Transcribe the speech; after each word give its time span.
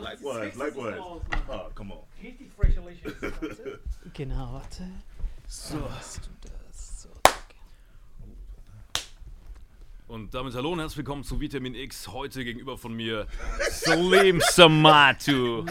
Likewise, 0.00 0.56
likewise. 0.56 0.98
Oh, 1.00 1.70
come 1.74 1.92
on. 1.92 1.98
Genau, 4.12 4.52
warte. 4.52 4.88
So. 5.48 5.78
So. 6.72 7.08
Und 10.06 10.34
damit 10.34 10.54
hallo 10.54 10.72
und 10.72 10.78
herzlich 10.78 10.98
willkommen 10.98 11.24
zu 11.24 11.40
Vitamin 11.40 11.74
X. 11.74 12.08
Heute 12.08 12.44
gegenüber 12.44 12.78
von 12.78 12.94
mir 12.94 13.26
Salim 13.70 14.40
Samatu. 14.50 15.64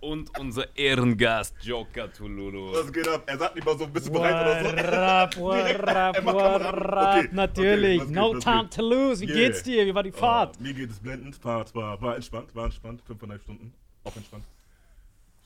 Und 0.00 0.36
unser 0.38 0.76
Ehrengast 0.76 1.54
Joker 1.62 2.12
Tululu. 2.12 2.72
Was 2.72 2.92
geht 2.92 3.08
ab? 3.08 3.24
Er 3.26 3.38
sagt 3.38 3.54
nicht 3.56 3.64
mal 3.64 3.76
so 3.76 3.84
ein 3.84 3.92
bisschen 3.92 4.12
bereit 4.12 4.34
oder 4.34 4.62
so. 4.62 4.76
Kamera 4.76 6.10
an. 6.10 6.24
warab. 6.26 7.18
Okay, 7.18 7.28
Natürlich. 7.32 8.00
okay, 8.00 8.06
geht, 8.08 8.14
no 8.16 8.34
was 8.34 8.44
time 8.44 8.62
geht? 8.62 8.74
to 8.74 8.82
lose. 8.82 9.20
Wie 9.22 9.26
Yeah. 9.26 9.34
geht's 9.34 9.62
dir? 9.62 9.86
Wie 9.86 9.94
war 9.94 10.02
die 10.02 10.12
Fahrt? 10.12 10.56
Oh, 10.58 10.62
mir 10.62 10.74
geht 10.74 10.90
es 10.90 10.98
blendend. 11.00 11.42
War, 11.44 11.64
war, 11.74 12.00
war 12.00 12.14
entspannt, 12.16 12.54
war 12.54 12.66
entspannt. 12.66 13.02
Fünfeinhalb 13.06 13.42
Stunden. 13.42 13.72
Auch 14.04 14.14
entspannt. 14.16 14.44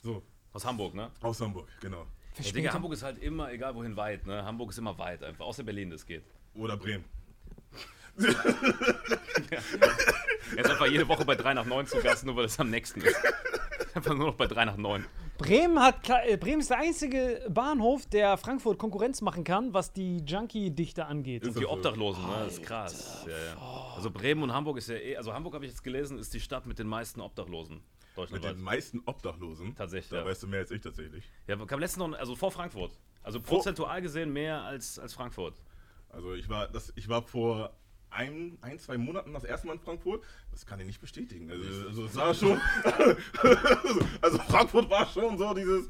So, 0.03 0.21
Aus 0.51 0.65
Hamburg, 0.65 0.93
ne? 0.93 1.09
aus 1.21 1.39
Hamburg, 1.41 1.67
genau. 1.81 2.05
Ja, 2.39 2.51
Digga, 2.51 2.73
Hamburg 2.73 2.93
ist 2.93 3.03
halt 3.03 3.21
immer, 3.21 3.51
egal 3.51 3.73
wohin, 3.75 3.95
weit, 3.95 4.25
ne? 4.27 4.43
Hamburg 4.43 4.71
ist 4.71 4.77
immer 4.77 4.97
weit 4.97 5.23
einfach. 5.23 5.45
Außer 5.45 5.63
Berlin, 5.63 5.89
das 5.91 6.05
geht. 6.05 6.23
Oder 6.55 6.75
Bremen. 6.77 7.05
Er 10.55 10.63
ist 10.63 10.69
einfach 10.69 10.87
jede 10.87 11.07
Woche 11.07 11.25
bei 11.25 11.35
3 11.35 11.53
nach 11.55 11.65
9 11.65 11.87
zu 11.87 11.99
Gast, 12.01 12.25
nur 12.25 12.35
weil 12.35 12.45
es 12.45 12.59
am 12.59 12.69
nächsten 12.69 13.01
ist. 13.01 13.15
Einfach 13.95 14.13
nur 14.15 14.27
noch 14.27 14.35
bei 14.35 14.47
3 14.47 14.65
nach 14.65 14.77
9. 14.77 15.05
Bremen, 15.37 15.79
hat, 15.79 16.07
äh, 16.25 16.37
Bremen 16.37 16.61
ist 16.61 16.69
der 16.69 16.77
einzige 16.77 17.43
Bahnhof, 17.49 18.05
der 18.05 18.37
Frankfurt 18.37 18.77
Konkurrenz 18.77 19.21
machen 19.21 19.43
kann, 19.43 19.73
was 19.73 19.91
die 19.91 20.17
Junkie-Dichte 20.17 21.05
angeht. 21.05 21.43
Ist 21.43 21.59
Die? 21.59 21.65
Obdachlosen, 21.65 22.23
ne? 22.23 22.33
Das 22.45 22.53
ist 22.53 22.63
krass. 22.63 23.25
Ja, 23.27 23.31
ja. 23.31 23.93
Also 23.95 24.11
Bremen 24.11 24.43
und 24.43 24.53
Hamburg 24.53 24.77
ist 24.77 24.89
ja 24.89 24.95
eh, 24.95 25.17
also 25.17 25.33
Hamburg 25.33 25.55
habe 25.55 25.65
ich 25.65 25.71
jetzt 25.71 25.83
gelesen, 25.83 26.19
ist 26.19 26.33
die 26.33 26.39
Stadt 26.39 26.65
mit 26.67 26.77
den 26.77 26.87
meisten 26.87 27.19
Obdachlosen 27.19 27.81
Mit 28.29 28.43
den 28.43 28.61
meisten 28.61 29.01
Obdachlosen. 29.05 29.75
Tatsächlich, 29.75 30.11
Da 30.11 30.17
ja. 30.17 30.25
weißt 30.25 30.43
du 30.43 30.47
mehr 30.47 30.59
als 30.59 30.71
ich 30.71 30.81
tatsächlich. 30.81 31.23
Ja, 31.47 31.55
kam 31.65 31.79
letztens 31.79 32.07
noch, 32.07 32.17
also 32.17 32.35
vor 32.35 32.51
Frankfurt. 32.51 32.91
Also 33.23 33.41
prozentual 33.41 34.01
gesehen 34.01 34.31
mehr 34.31 34.61
als, 34.61 34.99
als 34.99 35.13
Frankfurt. 35.13 35.55
Also 36.09 36.35
ich 36.35 36.47
war, 36.47 36.67
das, 36.67 36.93
ich 36.95 37.09
war 37.09 37.23
vor 37.23 37.73
ein, 38.13 38.57
ein, 38.61 38.79
zwei 38.79 38.97
Monaten 38.97 39.33
das 39.33 39.43
erste 39.43 39.67
Mal 39.67 39.73
in 39.73 39.79
Frankfurt. 39.79 40.23
Das 40.51 40.65
kann 40.65 40.79
ich 40.79 40.85
nicht 40.85 41.01
bestätigen. 41.01 41.49
Also, 41.49 41.87
also 41.87 42.05
es 42.05 42.15
war 42.15 42.33
schon. 42.33 42.61
also 44.21 44.37
Frankfurt 44.39 44.89
war 44.89 45.07
schon 45.07 45.37
so 45.37 45.53
dieses. 45.53 45.87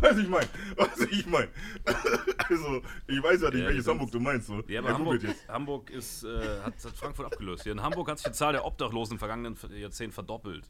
Weiß 0.00 0.18
ich 0.18 0.28
mein. 0.28 0.46
Was 0.76 1.00
ich 1.00 1.26
mein. 1.26 1.48
Also, 2.50 2.82
ich 3.06 3.22
weiß 3.22 3.42
ja 3.42 3.50
nicht, 3.50 3.60
Ja, 3.60 3.68
welches 3.68 3.86
Hamburg 3.86 4.10
du 4.10 4.18
meinst. 4.18 4.48
So. 4.48 4.60
Ja, 4.66 4.80
aber 4.80 4.88
Er 4.88 4.94
Hamburg. 4.94 5.22
Hamburg 5.46 5.90
ist, 5.90 6.24
äh, 6.24 6.60
hat, 6.64 6.74
hat 6.84 6.96
Frankfurt 6.96 7.26
abgelöst. 7.26 7.62
Hier 7.62 7.70
in 7.70 7.80
Hamburg 7.80 8.10
hat 8.10 8.18
sich 8.18 8.26
die 8.26 8.32
Zahl 8.32 8.52
der 8.54 8.64
Obdachlosen 8.64 9.14
im 9.14 9.18
vergangenen 9.20 9.56
Jahrzehnt 9.76 10.12
verdoppelt. 10.12 10.68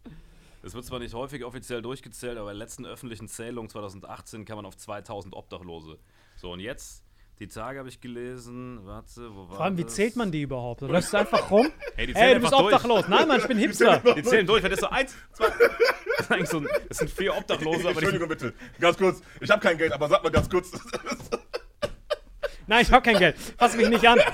Es 0.63 0.75
wird 0.75 0.85
zwar 0.85 0.99
nicht 0.99 1.15
häufig 1.15 1.43
offiziell 1.43 1.81
durchgezählt, 1.81 2.37
aber 2.37 2.51
in 2.51 2.59
der 2.59 2.67
letzten 2.67 2.85
öffentlichen 2.85 3.29
Zählung 3.29 3.71
2018 3.71 4.45
kam 4.45 4.57
man 4.57 4.67
auf 4.67 4.77
2000 4.77 5.35
Obdachlose. 5.35 5.99
So, 6.37 6.53
und 6.53 6.61
jetzt, 6.61 7.03
die 7.41 7.49
Tage 7.49 7.79
habe 7.79 7.89
ich 7.89 8.03
gelesen, 8.03 8.81
warte, 8.85 9.35
wo 9.35 9.49
war 9.49 9.57
Vor 9.57 9.65
allem, 9.65 9.79
wie 9.79 9.85
das? 9.85 9.95
zählt 9.95 10.15
man 10.15 10.31
die 10.31 10.43
überhaupt? 10.43 10.83
Du 10.83 10.87
läufst 10.87 11.15
einfach 11.15 11.51
rum. 11.51 11.73
Hey, 11.97 12.07
die 12.07 12.15
Ey, 12.15 12.19
zählen 12.21 12.35
du 12.35 12.41
bist 12.41 12.53
einfach 12.55 12.69
durch. 12.69 12.75
obdachlos. 12.75 13.09
Nein, 13.09 13.29
Mann, 13.29 13.41
ich 13.41 13.47
bin 13.47 13.59
Hipster. 13.59 14.03
Die 14.15 14.23
zählen 14.23 14.47
durch, 14.47 14.63
wenn 14.63 14.71
das 14.71 14.81
so 14.81 14.89
eins, 14.89 15.15
zwei. 15.33 15.47
Das, 15.49 16.21
ist 16.21 16.33
eigentlich 16.33 16.49
so 16.51 16.59
ein, 16.59 16.69
das 16.89 16.99
sind 16.99 17.11
vier 17.11 17.35
Obdachlose, 17.35 17.81
aber 17.81 18.01
die 18.01 18.07
Entschuldigung 18.07 18.29
bitte. 18.29 18.55
Ganz 18.79 18.99
kurz. 18.99 19.23
Ich 19.41 19.51
habe 19.51 19.61
kein 19.61 19.79
Geld, 19.79 19.93
aber 19.93 20.09
sag 20.09 20.23
mal 20.23 20.31
ganz 20.31 20.49
kurz. 20.51 20.71
Nein, 22.67 22.83
ich 22.83 22.93
hab 22.93 23.03
kein 23.03 23.19
Geld. 23.19 23.37
Fass 23.59 23.75
mich 23.77 23.89
nicht 23.89 24.07
an. 24.07 24.21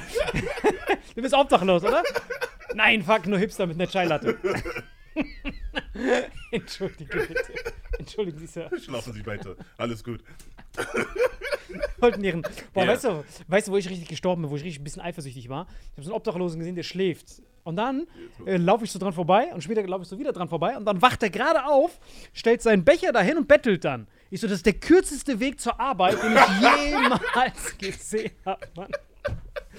Du 1.15 1.23
bist 1.23 1.33
obdachlos, 1.33 1.83
oder? 1.83 2.03
Nein, 2.75 3.03
fuck, 3.03 3.27
nur 3.27 3.39
Hipster 3.39 3.67
mit 3.67 3.81
einer 3.81 3.89
Chai-Latte. 3.89 4.37
Entschuldige 6.51 7.17
bitte. 7.27 7.53
Entschuldigen 7.99 8.39
Sie, 8.39 8.47
Sir. 8.47 8.71
Schlafen 8.79 9.15
Sie 9.15 9.25
weiter. 9.25 9.57
Alles 9.79 10.05
gut. 10.05 10.23
Wollten 11.99 12.23
ihren. 12.25 12.43
Boah, 12.73 12.85
Ja. 12.85 12.93
weißt 12.93 13.05
du, 13.05 13.25
weißt 13.49 13.69
du, 13.69 13.73
wo 13.73 13.77
ich 13.77 13.89
richtig 13.89 14.09
gestorben 14.09 14.43
bin, 14.43 14.51
wo 14.51 14.57
ich 14.57 14.65
richtig 14.65 14.81
ein 14.81 14.85
bisschen 14.85 15.03
eifersüchtig 15.03 15.49
war? 15.49 15.67
Ich 15.93 15.93
habe 15.97 16.03
so 16.03 16.11
einen 16.11 16.17
Obdachlosen 16.17 16.59
gesehen, 16.59 16.75
der 16.77 16.83
schläft. 16.83 17.43
Und 17.65 17.75
dann 17.77 18.07
äh, 18.47 18.59
laufe 18.59 18.85
ich 18.85 18.93
so 18.93 18.99
dran 19.01 19.13
vorbei 19.13 19.53
und 19.53 19.61
später 19.61 19.83
laufe 19.87 20.03
ich 20.03 20.09
so 20.09 20.17
wieder 20.21 20.33
dran 20.33 20.49
vorbei 20.49 20.77
und 20.77 20.85
dann 20.85 21.03
wacht 21.03 21.23
er 21.25 21.31
gerade 21.31 21.65
auf, 21.65 21.99
stellt 22.33 22.63
seinen 22.63 22.85
Becher 22.85 23.11
dahin 23.13 23.39
und 23.39 23.49
bettelt 23.49 23.85
dann. 23.85 24.07
Ich 24.31 24.41
so, 24.41 24.47
das 24.47 24.59
ist 24.59 24.67
der 24.67 24.75
kürzeste 24.75 25.41
Weg 25.41 25.61
zur 25.61 25.81
Arbeit, 25.81 26.17
den 26.23 26.33
ich 26.33 26.61
jemals 26.93 27.77
gesehen 27.79 28.31
habe, 28.45 28.67
Mann. 28.77 28.91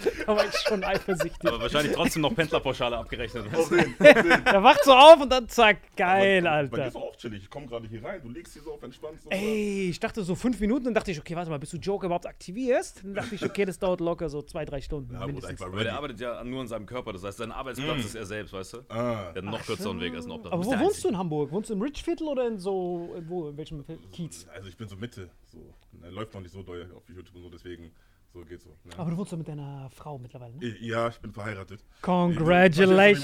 Da 0.26 0.36
war 0.36 0.46
ich 0.46 0.54
schon 0.56 0.84
eifersüchtig. 0.84 1.48
aber 1.48 1.62
wahrscheinlich 1.62 1.94
trotzdem 1.94 2.22
noch 2.22 2.36
Pendlerpauschale 2.36 2.98
abgerechnet. 2.98 3.46
Auf 3.54 3.70
den, 3.70 3.80
auf 4.00 4.22
den. 4.22 4.46
Er 4.46 4.64
wacht 4.64 4.84
so 4.84 4.94
auf 4.94 5.22
und 5.22 5.32
dann 5.32 5.48
zack, 5.48 5.96
geil, 5.96 6.42
Bei 6.42 6.50
dir 6.50 6.52
Alter. 6.52 6.88
ist 6.88 6.96
auch 6.96 7.16
chillig. 7.16 7.44
Ich 7.44 7.50
komme 7.50 7.68
gerade 7.68 7.88
hier 7.88 8.04
rein. 8.04 8.22
Du 8.22 8.30
liegst 8.30 8.54
hier 8.54 8.62
so 8.62 8.74
auf 8.74 8.84
entspannt. 8.84 9.22
So 9.22 9.30
Ey, 9.30 9.90
ich 9.90 10.00
dachte 10.00 10.24
so 10.24 10.36
fünf 10.36 10.60
Minuten, 10.60 10.86
dann 10.86 10.94
dachte 10.94 11.12
ich, 11.12 11.20
okay, 11.20 11.36
warte 11.36 11.50
mal, 11.50 11.60
bis 11.60 11.72
du 11.72 11.78
Joker 11.78 12.08
überhaupt 12.08 12.26
aktivierst? 12.26 13.04
Dann 13.04 13.14
dachte 13.14 13.36
ich, 13.36 13.44
okay, 13.44 13.66
das 13.66 13.80
dauert 13.80 14.02
locker 14.02 14.30
so 14.30 14.42
zwei, 14.42 14.66
drei 14.66 14.82
Stunden. 14.82 15.14
Ja, 15.14 15.26
mindestens. 15.26 15.62
ready. 15.62 15.84
der 15.84 15.96
arbeitet 15.96 16.20
ja 16.20 16.44
nur 16.44 16.62
an 16.62 16.68
seinem 16.68 16.86
Körper, 16.86 17.14
das 17.14 17.24
heißt, 17.24 17.38
sein 17.38 17.52
Arbeitsplatz 17.52 18.06
ist 18.06 18.16
er 18.16 18.26
selbst, 18.26 18.54
weißt 18.54 18.74
du? 18.74 18.78
Mm. 18.78 18.84
Ah. 18.90 18.96
Der 18.98 19.28
hat 19.28 19.38
einen 19.38 19.50
noch 19.52 19.66
kürzeren 19.66 20.00
Weg 20.00 20.16
als 20.16 20.26
ein 20.26 20.32
Obdachloser. 20.32 20.74
Aber 20.74 20.82
wo 20.82 20.86
wohnst 20.86 21.04
du 21.04 21.10
in 21.10 21.18
Hamburg? 21.18 21.52
Wohnst 21.52 21.70
du 21.70 21.74
im 21.74 21.82
Richviertel 21.82 22.28
oder 22.28 22.48
in 22.48 22.58
so, 22.58 23.14
in 23.18 23.30
wo, 23.30 23.50
in 23.50 23.58
welchem 23.58 23.84
Kiez? 24.12 24.48
Also 24.54 24.68
ich 24.68 24.78
bin 24.78 24.88
so 24.88 24.96
Mitte. 24.96 25.30
So. 25.46 25.74
Da 26.02 26.10
läuft 26.10 26.34
noch 26.34 26.42
nicht 26.42 26.52
so 26.52 26.64
doll 26.64 26.90
auf 26.96 27.08
YouTube 27.10 27.36
und 27.36 27.44
so, 27.44 27.50
deswegen 27.50 27.92
so 28.40 28.46
geht's 28.46 28.64
so. 28.64 28.70
Ne? 28.84 28.94
Aber 28.98 29.12
du 29.12 29.18
wohnst 29.18 29.32
doch 29.34 29.38
mit 29.38 29.48
deiner 29.48 29.90
Frau 29.90 30.18
mittlerweile, 30.18 30.56
ne? 30.56 30.76
Ja, 30.80 31.08
ich 31.10 31.18
bin 31.20 31.32
verheiratet. 31.34 31.84
Congratulations! 32.02 33.24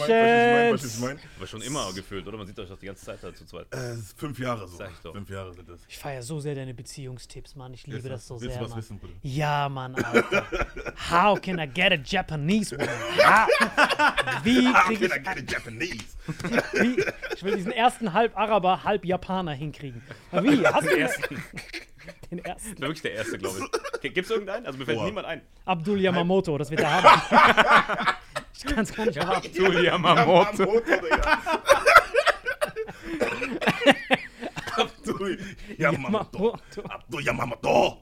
Was 0.82 0.96
ich 0.96 1.00
meine? 1.00 1.20
Aber 1.38 1.48
schon 1.48 1.62
immer 1.62 1.92
gefühlt, 1.94 2.26
oder? 2.28 2.38
Man 2.38 2.48
sieht 2.48 2.60
euch 2.60 2.70
doch 2.70 2.78
die 2.80 2.86
ganze 2.88 3.06
Zeit 3.06 3.22
halt 3.24 3.38
zu 3.38 3.46
zweit. 3.46 3.68
Äh, 3.74 3.78
es 3.92 4.00
ist 4.00 4.20
fünf 4.20 4.40
Jahre 4.40 4.68
so. 4.68 4.78
Sag 4.78 4.92
ich 4.92 5.00
doch. 5.00 5.14
Fünf 5.14 5.30
Jahre 5.30 5.54
sind 5.54 5.70
das. 5.70 5.82
Ich 5.88 5.98
feiere 5.98 6.22
so 6.24 6.40
sehr 6.40 6.56
deine 6.56 6.74
Beziehungstipps, 6.74 7.56
Mann. 7.56 7.74
Ich 7.74 7.86
liebe 7.88 8.02
du- 8.02 8.10
das 8.10 8.28
so 8.28 8.36
willst 8.42 8.48
du 8.48 8.52
sehr, 8.54 8.62
was 8.62 8.70
Mann. 8.70 8.80
wissen, 8.80 9.00
Bruder? 9.00 9.14
Ja, 9.22 9.70
Mann, 9.70 9.96
Alter. 9.96 10.46
How 11.12 11.40
can 11.42 11.60
I 11.60 11.68
get 11.68 11.92
a 11.92 11.98
Japanese 12.04 12.72
woman? 12.76 12.90
How? 13.18 13.48
Wie 14.44 14.56
kriege 14.74 15.06
Okay, 15.06 15.06
ich, 15.18 15.24
dann 15.24 15.36
geht 15.36 15.52
Japanese. 15.52 16.04
wie, 16.74 17.04
ich 17.36 17.44
will 17.44 17.56
diesen 17.56 17.72
ersten 17.72 18.14
halb 18.14 18.38
Araber, 18.38 18.84
halb 18.84 19.06
Japaner 19.06 19.54
hinkriegen. 19.54 20.02
Wie? 20.32 20.66
Hast 20.66 20.86
du 20.88 20.90
Den 20.92 21.00
ersten. 21.02 21.44
den 22.32 22.40
ersten? 22.40 22.80
Wirklich 22.80 23.02
der 23.02 23.14
erste, 23.14 23.38
glaube 23.38 23.60
ich. 24.02 24.14
Gibt 24.14 24.26
es 24.26 24.32
irgendeinen? 24.32 24.66
Also 24.66 24.78
mir 24.80 24.86
fällt 24.86 24.98
Boah. 24.98 25.06
niemand 25.06 25.28
ein. 25.28 25.42
Abdul 25.66 26.00
Yamamoto, 26.02 26.58
das 26.58 26.70
wird 26.72 26.82
der 26.82 27.02
haben. 27.04 28.08
Ich 28.56 28.66
kann 28.66 28.84
es 28.84 28.94
gar 28.94 29.06
nicht 29.08 29.18
erwarten. 29.18 29.48
Abdul 29.48 29.84
Yamamoto, 29.84 30.80
Digga. 30.80 31.42
Abdul 34.78 35.38
Yamamoto. 35.78 36.58
Abdul 36.88 37.22
Yamamoto. 37.24 37.98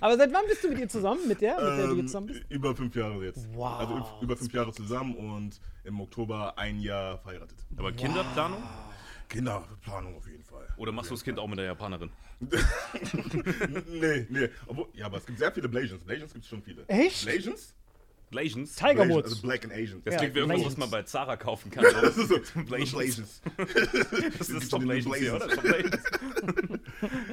Aber 0.00 0.16
seit 0.16 0.32
wann 0.32 0.42
bist 0.48 0.62
du 0.64 0.68
mit 0.68 0.78
ihr 0.78 0.88
zusammen? 0.88 1.26
Mit 1.26 1.40
der, 1.40 1.54
mit 1.56 1.78
der 1.78 1.86
du 1.86 1.92
Ähm, 1.98 2.06
zusammen 2.06 2.26
bist? 2.26 2.42
Über 2.50 2.74
fünf 2.74 2.94
Jahre 2.94 3.24
jetzt. 3.24 3.48
Wow. 3.54 3.78
Also 3.78 3.94
üb- 3.94 4.22
über 4.22 4.36
fünf 4.36 4.52
Jahre 4.52 4.72
zusammen 4.72 5.14
und 5.16 5.60
im 5.84 6.00
Oktober 6.00 6.54
ein 6.58 6.80
Jahr 6.80 7.18
verheiratet. 7.18 7.56
Aber 7.76 7.92
Kinderplanung? 7.92 8.62
Kinderplanung 9.34 10.16
auf 10.16 10.26
jeden 10.28 10.44
Fall. 10.44 10.66
Oder 10.76 10.92
machst 10.92 11.10
du 11.10 11.14
das 11.14 11.24
Kind 11.24 11.38
auch 11.38 11.48
mit 11.48 11.58
der 11.58 11.66
Japanerin? 11.66 12.10
nee, 12.40 14.26
nee. 14.28 14.48
Obwohl, 14.66 14.86
ja, 14.94 15.06
aber 15.06 15.18
es 15.18 15.26
gibt 15.26 15.38
sehr 15.38 15.52
viele 15.52 15.68
Blasians. 15.68 16.04
Blasians 16.04 16.32
gibt 16.32 16.44
es 16.44 16.48
schon 16.48 16.62
viele. 16.62 16.86
Echt? 16.86 17.24
Blasians? 17.24 17.74
Glacians? 18.30 18.74
Tiger 18.76 18.94
Blasians, 18.94 19.14
Woods. 19.14 19.28
Also 19.30 19.42
Black 19.42 19.64
and 19.64 19.72
Asian. 19.72 20.02
Das 20.04 20.14
Ja, 20.14 20.18
klingt 20.20 20.34
wie 20.34 20.38
irgendwas, 20.40 20.64
was 20.66 20.74
Blasians. 20.74 20.78
man 20.78 20.90
bei 20.90 21.02
Zara 21.04 21.36
kaufen 21.36 21.70
kann. 21.70 21.84
Das 21.84 22.16
ist 22.16 22.28
so. 22.28 22.38
Blasians. 22.64 22.92
Blasians. 22.92 23.42
Das 24.38 24.48
gibt 24.48 24.62
ist 24.62 24.72
die 24.72 24.78
Blasians, 24.78 25.16
hier, 25.16 25.34
oder? 25.34 25.46
Blasians. 25.46 25.56
Doch 25.56 25.62
Blasians. 25.62 26.02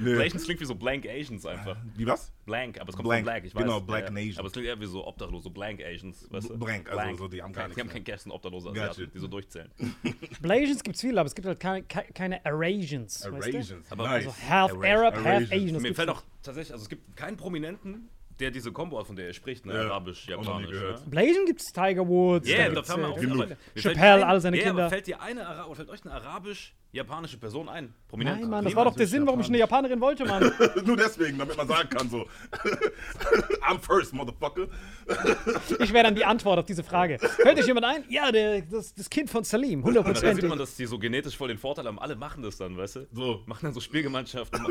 Nee. 0.00 0.14
Blasians 0.14 0.44
klingt 0.44 0.60
wie 0.60 0.64
so 0.64 0.76
Blank 0.76 1.06
Asians 1.08 1.44
einfach. 1.44 1.76
Wie 1.96 2.06
was? 2.06 2.30
Blank, 2.46 2.80
aber 2.80 2.90
es 2.90 2.94
kommt 2.96 3.08
Blank, 3.08 3.24
von 3.26 3.32
Black, 3.32 3.44
ich 3.44 3.52
weiß. 3.54 3.62
genau, 3.62 3.80
Black 3.80 4.06
and 4.06 4.16
Asian. 4.16 4.38
Aber 4.38 4.46
es 4.46 4.52
klingt 4.52 4.68
eher 4.68 4.80
wie 4.80 4.86
so 4.86 5.04
obdachlos, 5.04 5.42
so 5.42 5.50
Blank 5.50 5.82
Asians, 5.84 6.24
weißt 6.30 6.50
du? 6.50 6.56
Blank, 6.58 6.88
also 6.92 7.16
so, 7.16 7.26
die 7.28 7.42
haben 7.42 7.52
gar 7.52 7.64
Kein- 7.66 7.74
Die 7.74 7.80
haben 7.80 7.88
nichts 7.92 8.04
kein 8.08 8.18
sind 8.18 8.30
obdachlose 8.32 8.68
Gotcha. 8.68 8.90
Asiaten, 8.90 9.10
die 9.12 9.18
so 9.18 9.26
durchzählen. 9.26 9.70
Blasians 10.40 10.84
gibt 10.84 10.94
es 10.94 11.00
viele, 11.00 11.18
aber 11.18 11.26
es 11.26 11.34
gibt 11.34 11.48
halt 11.48 11.58
keine, 11.58 11.82
ke- 11.82 12.12
keine 12.14 12.44
Arasians. 12.46 13.24
Weißt 13.28 13.48
du? 13.48 13.56
Arasians. 13.56 13.90
Aber- 13.90 14.04
nice. 14.04 14.26
Also 14.28 14.36
half. 14.48 14.72
Arab, 14.72 15.14
half 15.16 15.26
Arasians. 15.26 15.52
Asian. 15.52 15.72
Mir 15.76 15.82
gibt's 15.82 15.96
fällt 15.96 16.08
auch 16.10 16.22
tatsächlich, 16.44 16.72
also 16.72 16.82
es 16.84 16.88
gibt 16.88 17.16
keinen 17.16 17.36
Prominenten, 17.36 18.08
der 18.40 18.50
diese 18.50 18.72
Kombo 18.72 18.98
hat, 18.98 19.06
von 19.06 19.16
der 19.16 19.26
er 19.26 19.32
spricht, 19.32 19.66
ne? 19.66 19.74
Ja, 19.74 19.80
Arabisch, 19.82 20.24
auch 20.26 20.44
Japanisch. 20.44 20.70
Ne? 20.70 20.96
Blasian 21.06 21.44
gibt 21.46 21.60
es 21.60 21.66
Tiger 21.72 22.06
Woods. 22.06 22.48
Ja, 22.48 22.56
yeah, 22.56 22.68
da 22.68 22.74
gibt's, 22.74 22.90
fangen 22.90 23.02
wir 23.02 23.08
auf. 23.10 23.20
genug. 23.20 23.46
Chappelle, 23.76 24.26
alle 24.26 24.40
seine 24.40 24.56
Ja, 24.58 24.64
Kinder. 24.64 24.82
aber 24.84 24.90
fällt 24.90 25.06
dir 25.06 25.20
eine, 25.20 25.46
Ara 25.46 25.64
oder 25.66 25.76
fällt 25.76 25.88
euch 25.90 26.04
eine 26.04 26.14
arabisch-japanische 26.14 27.38
Person 27.38 27.68
ein? 27.68 27.92
Prominent? 28.08 28.40
Nein, 28.40 28.50
Mann, 28.50 28.64
das 28.64 28.74
war 28.76 28.84
doch 28.84 28.94
der 28.94 29.06
Sinn, 29.06 29.26
warum 29.26 29.40
ich 29.40 29.48
eine 29.48 29.58
Japanerin 29.58 30.00
wollte, 30.00 30.24
Mann. 30.24 30.52
Nur 30.84 30.96
deswegen, 30.96 31.38
damit 31.38 31.56
man 31.56 31.66
sagen 31.68 31.88
kann 31.88 32.08
so. 32.08 32.26
I'm 33.68 33.78
first, 33.80 34.12
motherfucker. 34.14 34.66
Ich 35.80 35.92
wäre 35.92 36.04
dann 36.04 36.14
die 36.14 36.24
Antwort 36.24 36.58
auf 36.58 36.64
diese 36.66 36.82
Frage. 36.82 37.18
Fällt 37.18 37.58
euch 37.58 37.66
jemand 37.66 37.86
ein? 37.86 38.04
Ja, 38.08 38.30
der, 38.32 38.62
das, 38.62 38.94
das 38.94 39.08
Kind 39.08 39.30
von 39.30 39.44
Salim, 39.44 39.82
Da 39.82 40.14
sieht 40.14 40.42
man, 40.48 40.58
dass 40.58 40.76
die 40.76 40.86
so 40.86 40.98
genetisch 40.98 41.36
voll 41.36 41.48
den 41.48 41.58
Vorteil 41.58 41.86
haben. 41.86 41.98
Alle 41.98 42.16
machen 42.16 42.42
das 42.42 42.56
dann, 42.58 42.76
weißt 42.76 42.96
du? 42.96 43.06
So. 43.12 43.42
Machen 43.46 43.60
dann 43.66 43.72
so 43.72 43.80
Spielgemeinschaften. 43.80 44.62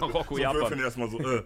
Marokko, 0.00 0.34
So 0.36 0.40
Japan. 0.40 0.78
erstmal 0.78 1.08
so. 1.08 1.18
Äh. 1.20 1.42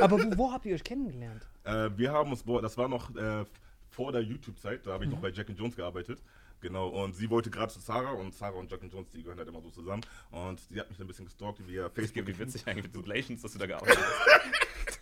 Aber 0.00 0.18
wo, 0.22 0.36
wo 0.38 0.52
habt 0.52 0.64
ihr 0.66 0.74
euch 0.74 0.84
kennengelernt? 0.84 1.46
Äh, 1.64 1.90
wir 1.96 2.12
haben 2.12 2.30
uns, 2.30 2.42
boah, 2.42 2.60
das 2.62 2.76
war 2.78 2.88
noch 2.88 3.14
äh, 3.16 3.44
vor 3.90 4.12
der 4.12 4.22
YouTube-Zeit, 4.22 4.86
da 4.86 4.92
habe 4.92 5.04
ich 5.04 5.08
Mhm. 5.10 5.16
noch 5.16 5.22
bei 5.22 5.30
Jack 5.30 5.48
and 5.50 5.58
Jones 5.58 5.76
gearbeitet. 5.76 6.22
Genau, 6.60 6.88
und 6.88 7.14
sie 7.16 7.28
wollte 7.28 7.50
gerade 7.50 7.72
zu 7.72 7.80
Sarah 7.80 8.12
und 8.12 8.32
Sarah 8.34 8.56
und 8.58 8.70
Jack 8.70 8.82
and 8.82 8.92
Jones, 8.92 9.10
die 9.10 9.22
gehören 9.22 9.36
halt 9.38 9.48
immer 9.48 9.60
so 9.60 9.70
zusammen. 9.70 10.02
Und 10.30 10.60
sie 10.60 10.78
hat 10.78 10.88
mich 10.88 11.00
ein 11.00 11.06
bisschen 11.08 11.24
gestalkt 11.24 11.66
via 11.66 11.90
Facebook. 11.90 12.26
Wie 12.26 12.38
witzig 12.38 12.62
eigentlich 12.66 12.84
mit 12.84 12.94
den 12.94 13.02
Relations, 13.02 13.42
dass 13.42 13.52
du 13.52 13.58
da 13.58 13.66
gearbeitet 13.66 13.98
hast. 13.98 15.00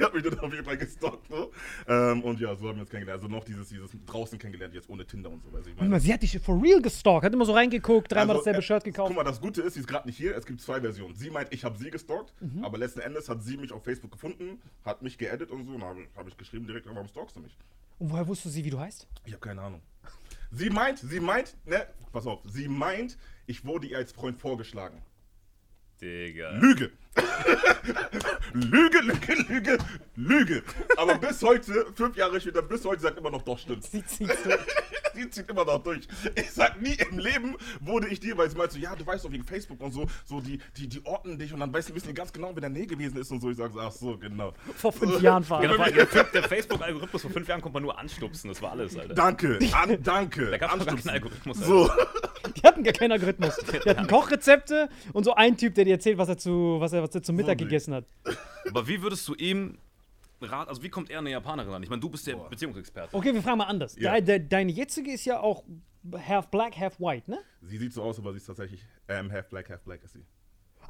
die 0.02 0.04
hat 0.04 0.14
mich 0.14 0.22
dann 0.22 0.38
auf 0.40 0.52
jeden 0.52 0.64
Fall 0.64 0.78
gestalkt. 0.78 1.26
So. 1.28 1.50
Ähm, 1.86 2.22
und 2.22 2.40
ja, 2.40 2.54
so 2.56 2.68
haben 2.68 2.76
wir 2.76 2.80
uns 2.82 2.90
kennengelernt. 2.90 3.22
Also 3.22 3.32
noch 3.34 3.44
dieses, 3.44 3.68
dieses 3.68 3.90
draußen 4.06 4.38
kennengelernt, 4.38 4.74
jetzt 4.74 4.88
ohne 4.88 5.04
Tinder 5.06 5.30
und 5.30 5.42
so. 5.42 5.52
Weiß 5.52 5.66
ich 5.66 5.76
mal, 5.76 6.00
sie 6.00 6.12
hat 6.12 6.22
dich 6.22 6.38
for 6.40 6.60
real 6.62 6.80
gestalkt, 6.80 7.24
hat 7.24 7.32
immer 7.32 7.44
so 7.44 7.52
reingeguckt, 7.52 8.10
dreimal 8.10 8.36
Also, 8.36 8.40
dasselbe 8.40 8.58
äh, 8.60 8.62
Shirt 8.62 8.84
gekauft. 8.84 9.08
Guck 9.08 9.16
mal, 9.16 9.24
das 9.24 9.40
Gute 9.40 9.62
ist, 9.62 9.74
sie 9.74 9.80
ist 9.80 9.86
gerade 9.86 10.08
nicht 10.08 10.16
hier. 10.16 10.36
Es 10.36 10.46
gibt 10.46 10.60
zwei 10.60 10.80
Versionen. 10.80 11.14
Sie 11.14 11.30
meint, 11.30 11.52
ich 11.52 11.64
habe 11.64 11.76
sie 11.78 11.90
gestalkt, 11.90 12.32
Mhm. 12.40 12.64
aber 12.64 12.78
letzten 12.78 13.00
Endes 13.00 13.28
hat 13.28 13.42
sie 13.42 13.56
mich 13.56 13.72
auf 13.72 13.84
Facebook 13.84 14.12
gefunden, 14.12 14.60
hat 14.84 15.02
mich 15.02 15.18
geedit 15.18 15.50
und 15.50 15.66
so. 15.66 15.72
Und 15.74 15.82
habe 15.84 16.06
hab 16.16 16.26
ich 16.28 16.36
geschrieben 16.36 16.66
direkt, 16.66 16.86
warum 16.86 17.08
stalkst 17.08 17.36
du 17.36 17.40
mich? 17.40 17.56
Und 17.98 18.10
woher 18.10 18.26
wusste 18.26 18.48
sie, 18.48 18.64
wie 18.64 18.70
du 18.70 18.78
heißt? 18.80 19.06
Ich 19.26 19.32
habe 19.32 19.40
keine 19.40 19.60
Ahnung. 19.60 19.82
Sie 20.52 20.70
meint, 20.70 20.98
sie 20.98 21.20
meint, 21.20 21.54
ne, 21.66 21.86
pass 22.12 22.26
auf, 22.26 22.40
sie 22.44 22.66
meint, 22.66 23.16
ich 23.46 23.64
wurde 23.64 23.86
ihr 23.86 23.98
als 23.98 24.10
Freund 24.12 24.40
vorgeschlagen. 24.40 25.00
Digga. 26.00 26.50
Lüge. 26.52 26.90
Lüge, 28.52 29.00
Lüge, 29.00 29.34
Lüge, 29.48 29.78
Lüge. 30.16 30.62
Aber 30.96 31.16
bis 31.16 31.42
heute, 31.42 31.86
fünf 31.94 32.16
Jahre 32.16 32.40
später, 32.40 32.62
bis 32.62 32.84
heute 32.84 33.02
sagt 33.02 33.18
immer 33.18 33.30
noch, 33.30 33.42
doch 33.42 33.58
stimmt. 33.58 33.84
Sie 33.84 34.04
zieht's 34.04 34.42
durch. 34.42 34.58
Die 35.16 35.28
zieht 35.28 35.50
immer 35.50 35.64
noch 35.64 35.82
durch. 35.82 36.06
Ich 36.36 36.52
sag 36.52 36.80
nie 36.80 36.94
im 36.94 37.18
Leben 37.18 37.56
wurde 37.80 38.08
ich 38.08 38.20
dir, 38.20 38.38
weil 38.38 38.48
sie 38.48 38.56
meint 38.56 38.70
so, 38.70 38.78
ja, 38.78 38.94
du 38.94 39.04
weißt 39.04 39.24
doch 39.24 39.32
wegen 39.32 39.44
Facebook 39.44 39.80
und 39.80 39.90
so, 39.92 40.06
so 40.24 40.40
die, 40.40 40.60
die, 40.76 40.88
die 40.88 41.04
orten 41.04 41.36
dich 41.36 41.52
und 41.52 41.58
dann 41.58 41.72
weißt 41.72 41.90
du, 41.90 41.94
wissen 41.94 42.08
die 42.08 42.14
ganz 42.14 42.32
genau, 42.32 42.50
wer 42.54 42.60
der 42.60 42.70
Nähe 42.70 42.86
gewesen 42.86 43.18
ist 43.18 43.30
und 43.32 43.40
so. 43.40 43.50
Ich 43.50 43.56
sag 43.56 43.72
so, 43.72 43.80
ach 43.80 43.90
so, 43.90 44.16
genau. 44.16 44.52
Vor 44.76 44.92
fünf 44.92 45.20
Jahren 45.20 45.48
war. 45.50 45.60
Genau, 45.62 45.76
der, 45.76 46.06
der 46.06 46.42
Facebook-Algorithmus 46.44 47.22
vor 47.22 47.30
fünf 47.30 47.48
Jahren 47.48 47.60
konnte 47.60 47.74
man 47.74 47.82
nur 47.82 47.98
anstupsen, 47.98 48.48
das 48.48 48.62
war 48.62 48.70
alles, 48.70 48.96
Alter. 48.96 49.14
Danke, 49.14 49.58
an, 49.72 50.00
danke. 50.02 50.56
Da 50.58 50.66
Anstupsen. 50.68 50.98
keinen 50.98 51.14
Algorithmus, 51.14 51.58
Alter. 51.58 51.68
So, 51.68 51.90
Die 52.60 52.66
hatten 52.66 52.82
gar 52.82 52.92
keinen 52.92 53.12
Algorithmus. 53.12 53.56
Die 53.84 53.90
hatten 53.90 54.06
Kochrezepte 54.06 54.88
und 55.12 55.24
so 55.24 55.34
ein 55.34 55.56
Typ, 55.56 55.74
der 55.74 55.84
dir 55.84 55.92
erzählt, 55.94 56.18
was 56.18 56.28
er 56.28 56.38
zu, 56.38 56.76
was 56.78 56.92
er, 56.92 57.02
was 57.02 57.14
er 57.14 57.22
zum 57.22 57.36
Mittag 57.36 57.58
nicht. 57.58 57.68
gegessen 57.68 57.94
hat. 57.94 58.04
Aber 58.68 58.86
wie 58.86 59.02
würdest 59.02 59.26
du 59.28 59.34
ihm 59.34 59.78
raten, 60.42 60.68
also 60.68 60.82
wie 60.82 60.88
kommt 60.88 61.10
er 61.10 61.18
an 61.18 61.26
eine 61.26 61.32
Japanerin 61.32 61.72
ran? 61.72 61.82
Ich 61.82 61.90
meine, 61.90 62.00
du 62.00 62.08
bist 62.08 62.26
der 62.26 62.36
Beziehungsexperte. 62.36 63.14
Okay, 63.16 63.34
wir 63.34 63.42
fragen 63.42 63.58
mal 63.58 63.64
anders. 63.64 63.96
Ja. 63.98 64.12
De, 64.20 64.38
de, 64.38 64.48
deine 64.48 64.72
jetzige 64.72 65.12
ist 65.12 65.24
ja 65.24 65.40
auch 65.40 65.64
half 66.26 66.48
black, 66.48 66.76
half 66.76 66.98
white, 67.00 67.30
ne? 67.30 67.38
sie 67.62 67.78
sieht 67.78 67.92
so 67.92 68.02
aus, 68.02 68.18
aber 68.18 68.32
sie 68.32 68.38
ist 68.38 68.46
tatsächlich 68.46 68.84
ähm, 69.08 69.30
half 69.30 69.48
black, 69.48 69.68
half 69.70 69.82
black 69.82 70.02
ist 70.02 70.14
sie. 70.14 70.24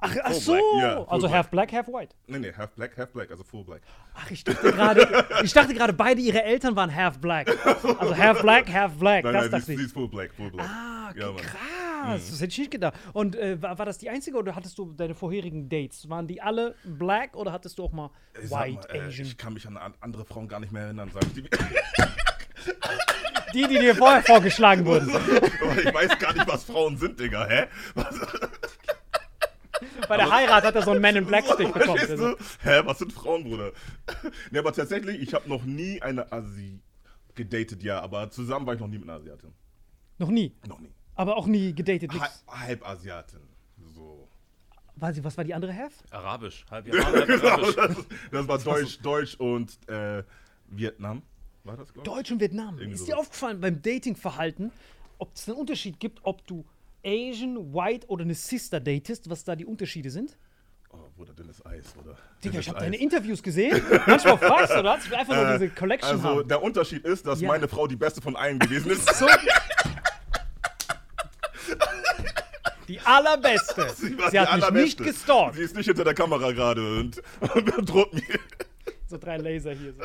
Ach, 0.00 0.16
ach 0.25 0.33
so. 0.33 0.54
full 0.57 1.07
also 1.09 1.26
black. 1.26 1.33
half 1.37 1.50
black, 1.50 1.73
half 1.73 1.88
white. 1.88 2.14
Nee, 2.26 2.38
nee, 2.38 2.52
half 2.57 2.71
black, 2.73 2.97
half 2.97 3.11
black, 3.12 3.30
also 3.30 3.45
full 3.45 3.64
black. 3.64 3.83
Ach, 4.14 4.30
ich 4.30 4.45
dachte 4.45 4.73
gerade, 4.73 5.26
ich 5.42 5.52
dachte 5.52 5.75
gerade, 5.75 5.92
beide 5.92 6.21
ihre 6.21 6.42
Eltern 6.42 6.75
waren 6.76 6.95
half 6.95 7.19
black. 7.19 7.49
Also 7.66 8.16
half 8.16 8.40
black, 8.42 8.73
half 8.73 8.95
black. 8.95 9.25
Nein, 9.25 9.35
das 9.35 9.50
nein, 9.50 9.61
sie, 9.62 9.76
sie 9.76 9.83
ist 9.85 9.92
full 9.92 10.09
black, 10.09 10.33
full 10.35 10.50
black. 10.50 10.66
Ah, 10.69 11.11
okay, 11.11 11.21
Ja, 11.21 11.26
Mann. 11.26 11.35
Mhm. 11.37 11.38
krass. 11.40 12.30
Das 12.30 12.40
hätte 12.40 12.52
ich 12.52 12.59
nicht 12.59 12.71
gedacht. 12.71 12.95
Und 13.12 13.37
äh, 13.37 13.61
war, 13.61 13.78
war 13.78 13.85
das 13.87 13.99
die 13.99 14.09
einzige 14.09 14.38
oder 14.38 14.54
hattest 14.57 14.78
du 14.78 14.92
deine 14.92 15.14
vorherigen 15.14 15.69
Dates? 15.69 16.09
Waren 16.09 16.26
die 16.26 16.40
alle 16.40 16.75
black 16.85 17.37
oder 17.37 17.52
hattest 17.52 17.78
du 17.78 17.85
auch 17.85 17.92
mal 17.92 18.11
Ich 18.42 18.49
sag 18.49 18.61
white, 18.66 18.88
mal, 18.88 18.97
äh, 18.97 19.07
Asian? 19.07 19.26
Ich 19.26 19.37
kann 19.37 19.52
mich 19.52 19.66
an 19.66 19.76
an 19.76 19.92
andere 20.00 20.25
Frauen 20.25 20.49
gar 20.49 20.61
nicht 20.61 20.73
mehr 20.73 20.85
erinnern, 20.85 21.11
sag 21.12 21.23
ich 21.25 21.35
dir. 21.35 21.49
Die, 23.52 23.66
die 23.66 23.78
dir 23.80 23.97
vorher 23.97 24.23
vorgeschlagen 24.23 24.85
wurden. 24.87 25.09
ich 25.11 25.92
weiß 25.92 26.19
gar 26.21 26.33
nicht, 26.33 26.47
was 26.47 26.64
Frauen 26.64 26.97
sind, 26.97 27.19
Digga, 27.19 27.47
hä? 27.49 27.66
Was, 27.95 28.14
Bei 30.11 30.17
der 30.17 30.31
Heirat 30.31 30.64
hat 30.64 30.75
er 30.75 30.83
so 30.83 30.90
einen 30.90 31.00
Man 31.00 31.14
in 31.14 31.25
Black 31.25 31.45
Stick 31.55 31.73
bekommen. 31.73 31.99
Also, 32.00 32.35
du? 32.35 32.37
Hä, 32.62 32.83
was 32.85 32.99
sind 32.99 33.12
Frauen, 33.12 33.45
Bruder? 33.45 33.71
ne, 34.50 34.59
aber 34.59 34.73
tatsächlich, 34.73 35.21
ich 35.23 35.33
habe 35.35 35.49
noch 35.49 35.62
nie 35.64 36.02
eine 36.02 36.31
Asi 36.33 36.81
gedatet, 37.37 37.83
ja, 37.85 38.00
aber 38.00 38.29
zusammen 38.31 38.67
war 38.67 38.75
ich 38.75 38.81
noch 38.81 38.88
nie 38.88 38.99
mit 38.99 39.09
einer 39.09 39.19
Asiatin. 39.21 39.52
noch 40.19 40.31
nie. 40.31 40.52
Noch 40.67 40.81
nie. 40.81 40.93
Aber 41.14 41.37
auch 41.37 41.47
nie 41.47 41.73
gedatet. 41.75 42.12
Ha 42.12 42.25
Nix. 42.25 42.45
halb 42.49 42.87
Asiatin. 42.88 43.40
So. 43.95 44.29
Weiß 44.97 45.17
ich, 45.17 45.23
was 45.25 45.37
war 45.37 45.45
die 45.45 45.55
andere 45.55 45.75
Half? 45.75 45.93
Arabisch, 46.11 46.64
halb 46.71 46.93
halb 47.05 47.26
Genau, 47.29 47.49
Arabisch. 47.49 47.76
das, 47.76 47.97
das 48.33 48.49
war 48.49 48.59
Deutsch, 48.75 48.99
Deutsch 49.00 49.35
und 49.37 49.79
äh, 49.88 50.25
Vietnam. 50.67 51.23
War 51.62 51.76
das? 51.76 51.93
Deutsch 52.02 52.33
und 52.33 52.40
Vietnam. 52.40 52.79
Irgendwie 52.79 52.95
Ist 52.95 53.07
dir 53.07 53.12
sowas. 53.12 53.26
aufgefallen 53.26 53.61
beim 53.61 53.81
Datingverhalten, 53.81 54.73
ob 55.19 55.35
es 55.37 55.49
einen 55.49 55.57
Unterschied 55.59 56.00
gibt, 56.00 56.19
ob 56.25 56.45
du 56.49 56.64
Asian, 57.04 57.73
White 57.73 58.07
oder 58.09 58.25
eine 58.25 58.35
Sister 58.35 58.80
datest, 58.80 59.28
was 59.30 59.45
da 59.45 59.57
die 59.57 59.64
Unterschiede 59.66 60.11
sind? 60.11 60.37
Oh, 60.92 60.97
Bruder, 61.16 61.33
dünnes 61.35 61.64
Eis, 61.64 61.95
oder? 62.02 62.16
Digga, 62.45 62.59
ich 62.59 62.69
habe 62.69 62.80
deine 62.80 62.97
Interviews 62.97 63.42
gesehen. 63.42 63.80
Manchmal 64.07 64.38
fragst 64.38 64.75
du 64.75 64.83
das. 64.83 65.04
Ich 65.04 65.11
will 65.11 65.19
einfach 65.19 65.37
nur 65.37 65.52
diese 65.59 65.69
Collection 65.71 66.11
Also, 66.11 66.28
haben. 66.28 66.49
der 66.49 66.62
Unterschied 66.62 67.04
ist, 67.04 67.26
dass 67.26 67.40
Ja. 67.40 67.49
meine 67.49 67.69
Frau 67.69 67.87
die 67.87 67.97
beste 67.97 68.21
von 68.21 68.35
allen 68.37 68.59
gewesen 68.59 68.90
ist. 68.90 69.14
So. 69.14 69.26
Die 72.88 72.99
allerbeste. 73.00 73.88
Sie, 73.97 74.19
war 74.19 74.30
die 74.30 74.40
hat 74.40 74.73
mich 74.73 74.99
nicht 74.99 74.99
gestalkt. 74.99 75.54
Sie 75.57 75.62
ist 75.62 75.76
nicht 75.76 75.87
hinter 75.87 76.02
der 76.04 76.14
Kamera 76.14 76.50
gerade 76.50 76.99
und, 76.99 77.23
und 77.54 77.88
droht 77.88 78.12
mir. 78.12 78.23
So 79.07 79.16
drei 79.16 79.37
Laser 79.37 79.73
hier. 79.73 79.92
So. 79.92 80.02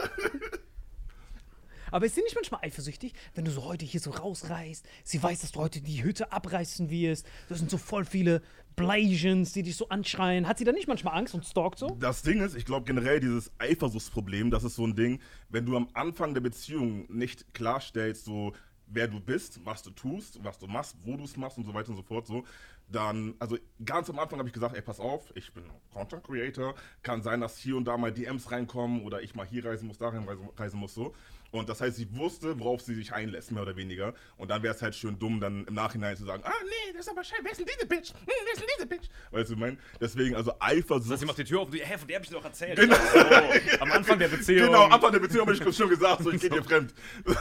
Aber 1.92 2.06
ist 2.06 2.16
sie 2.16 2.22
nicht 2.22 2.36
manchmal 2.36 2.62
eifersüchtig, 2.64 3.14
wenn 3.34 3.46
du 3.46 3.52
so 3.52 3.64
heute 3.64 3.86
hier 3.86 4.00
so 4.00 4.12
rausreist? 4.12 4.86
Sie 5.04 5.22
weiß, 5.22 5.42
dass 5.42 5.52
du 5.52 5.60
heute 5.60 5.82
die 5.82 6.04
Hütte 6.04 6.32
abreißen 6.32 6.90
wirst. 6.90 7.26
Da 7.50 7.56
sind 7.56 7.70
so 7.70 7.78
voll 7.78 8.06
viele 8.06 8.42
Blasians, 8.76 9.54
die 9.54 9.64
dich 9.64 9.78
so 9.78 9.90
anschreien. 9.90 10.48
Hat 10.48 10.58
sie 10.58 10.66
da 10.66 10.72
nicht 10.72 10.88
manchmal 10.88 11.18
Angst 11.18 11.34
und 11.34 11.46
stalkt 11.46 11.80
so? 11.80 11.96
Das 12.00 12.22
Ding 12.22 12.42
ist, 12.42 12.56
ich 12.56 12.66
glaube 12.66 12.86
generell 12.86 13.20
dieses 13.20 13.52
Eifersuchtsproblem, 13.58 14.52
das 14.52 14.64
ist 14.64 14.76
so 14.76 14.86
ein 14.86 14.96
Ding, 14.96 15.20
wenn 15.50 15.66
du 15.66 15.78
am 15.78 15.88
Anfang 15.94 16.34
der 16.34 16.42
Beziehung 16.42 17.06
nicht 17.10 17.54
klarstellst, 17.54 18.26
so 18.26 18.54
wer 18.88 19.08
du 19.08 19.20
bist, 19.20 19.66
was 19.66 19.82
du 19.82 19.92
tust, 19.92 20.44
was 20.44 20.60
du 20.60 20.68
machst, 20.68 20.96
wo 21.04 21.18
du 21.18 21.24
es 21.24 21.38
machst 21.38 21.58
und 21.58 21.66
so 21.66 21.74
weiter 21.74 21.90
und 21.90 21.96
so 21.96 22.04
fort, 22.04 22.28
so, 22.28 22.44
dann, 22.88 23.34
also 23.40 23.58
ganz 23.84 24.10
am 24.10 24.20
Anfang 24.20 24.40
habe 24.40 24.48
ich 24.48 24.54
gesagt, 24.54 24.76
ey, 24.76 24.82
pass 24.82 25.00
auf, 25.00 25.32
ich 25.36 25.54
bin 25.54 25.64
Content 25.92 26.24
Creator, 26.24 26.76
kann 27.02 27.22
sein, 27.22 27.42
dass 27.42 27.58
hier 27.58 27.78
und 27.78 27.86
da 27.86 27.98
mal 27.98 28.12
DMs 28.12 28.52
reinkommen 28.52 29.02
oder 29.04 29.22
ich 29.22 29.34
mal 29.36 29.46
hier 29.46 29.66
reisen 29.66 29.88
muss, 29.88 30.00
reisen, 30.00 30.28
reisen 30.56 30.80
muss, 30.80 30.94
so. 30.94 31.14
Und 31.52 31.70
das 31.70 31.80
heißt, 31.82 31.96
sie 31.96 32.08
wusste, 32.16 32.60
worauf 32.60 32.82
sie 32.82 32.96
sich 32.96 33.14
einlässt, 33.14 33.52
mehr 33.52 33.62
oder 33.62 33.76
weniger. 33.78 34.14
Und 34.38 34.50
dann 34.52 34.62
wäre 34.64 34.76
es 34.76 34.82
halt 34.82 34.94
schön 34.96 35.18
dumm, 35.18 35.40
dann 35.40 35.66
im 35.66 35.74
Nachhinein 35.74 36.18
zu 36.18 36.26
sagen, 36.26 36.44
ah, 36.46 36.52
nee, 36.64 36.92
das 36.94 37.02
ist 37.08 37.12
aber 37.12 37.24
scheiße, 37.24 37.42
wer 37.44 37.52
ist 37.52 37.60
denn 37.60 37.68
diese 37.74 37.88
Bitch? 37.88 38.10
Hm, 38.12 38.18
wer 38.26 38.54
ist 38.54 38.62
denn 38.62 38.68
diese 38.78 38.88
Bitch? 38.88 39.08
Weißt 39.32 39.50
du, 39.50 39.54
ich 39.54 39.60
mein, 39.60 39.80
deswegen, 40.02 40.36
also 40.36 40.54
Eifersucht. 40.60 41.06
Das 41.06 41.12
heißt, 41.12 41.20
sie 41.22 41.26
macht 41.26 41.38
die 41.38 41.44
Tür 41.46 41.62
auf 41.62 41.68
und 41.68 41.74
du, 41.76 41.80
hä, 41.80 41.98
von 41.98 42.08
der 42.08 42.18
hab 42.18 42.24
ich 42.24 42.30
dir 42.30 42.36
doch 42.36 42.46
erzählt. 42.46 42.78
Genau. 42.78 42.96
So, 42.96 43.80
am 43.80 43.92
Anfang 43.92 44.20
der 44.20 44.28
Beziehung. 44.28 44.68
Genau, 44.68 44.84
am 44.86 44.92
Anfang 44.94 45.12
der 45.14 45.20
Beziehung 45.20 45.48
habe 45.48 45.54
ich 45.56 45.76
schon 45.76 45.90
gesagt, 45.90 46.24
so, 46.24 46.32
ich 46.32 46.42
gehe 46.42 46.50
dir 46.52 46.64
fremd. 46.64 46.94
nee, 47.26 47.34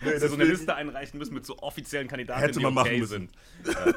Hättest 0.00 0.24
du 0.24 0.28
so 0.28 0.34
eine 0.34 0.44
Liste 0.44 0.74
einreichen 0.74 1.18
müssen 1.18 1.34
mit 1.34 1.46
so 1.46 1.58
offiziellen 1.58 2.08
Kandidaten, 2.08 2.40
Hätte 2.40 2.58
die 2.58 2.64
man 2.64 2.76
okay 2.76 2.98
machen 2.98 3.00
müssen. 3.00 3.30
sind. 3.64 3.74
Ja. 3.76 3.92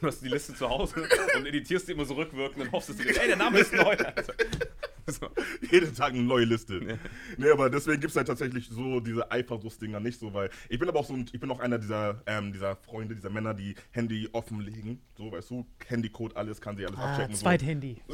Du 0.00 0.06
hast 0.06 0.20
die 0.22 0.28
Liste 0.28 0.54
zu 0.54 0.68
Hause 0.68 1.06
und 1.36 1.46
editierst 1.46 1.88
die 1.88 1.92
immer 1.92 2.04
so 2.04 2.14
rückwirkend 2.14 2.64
und 2.64 2.72
hoffst, 2.72 2.90
dass 2.90 2.96
du 2.96 3.02
dir, 3.04 3.20
ey, 3.20 3.26
der 3.28 3.36
Name 3.36 3.58
ist 3.60 3.72
neu. 3.72 3.96
Also, 3.96 4.32
so. 5.06 5.28
Jeden 5.70 5.94
Tag 5.94 6.10
eine 6.12 6.22
neue 6.22 6.44
Liste. 6.44 6.98
Nee, 7.36 7.50
aber 7.50 7.70
deswegen 7.70 8.00
gibt 8.00 8.10
es 8.10 8.16
halt 8.16 8.26
tatsächlich 8.28 8.68
so 8.70 9.00
diese 9.00 9.30
Eifersuchtsdinger 9.30 10.00
nicht 10.00 10.18
so, 10.20 10.32
weil 10.34 10.50
ich 10.68 10.78
bin 10.78 10.88
aber 10.88 11.00
auch 11.00 11.06
so 11.06 11.14
ein, 11.14 11.26
ich 11.32 11.40
bin 11.40 11.50
auch 11.50 11.60
einer 11.60 11.78
dieser, 11.78 12.22
ähm, 12.26 12.52
dieser 12.52 12.76
Freunde, 12.76 13.14
dieser 13.14 13.30
Männer, 13.30 13.54
die 13.54 13.74
Handy 13.90 14.28
offenlegen. 14.32 15.00
So, 15.16 15.32
weißt 15.32 15.50
du, 15.50 15.66
Handycode, 15.86 16.36
alles, 16.36 16.60
kann 16.60 16.76
sie 16.76 16.86
alles 16.86 16.98
Ah, 16.98 17.12
abchecken. 17.12 17.34
so. 17.34 17.42
Zweithandy. 17.42 18.00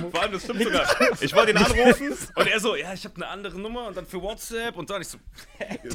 Mo- 0.00 0.10
Vor 0.10 0.22
allem, 0.22 0.32
das 0.32 0.42
stimmt 0.44 0.62
sogar. 0.62 0.86
Ich 1.20 1.34
wollte 1.34 1.50
ihn 1.52 1.56
anrufen 1.58 2.16
und 2.34 2.46
er 2.46 2.60
so, 2.60 2.76
ja, 2.76 2.92
ich 2.92 3.04
habe 3.04 3.14
eine 3.16 3.28
andere 3.28 3.58
Nummer 3.60 3.86
und 3.88 3.96
dann 3.96 4.06
für 4.06 4.20
WhatsApp 4.20 4.76
und 4.76 4.90
dann 4.90 5.02
ich 5.02 5.08
so, 5.08 5.18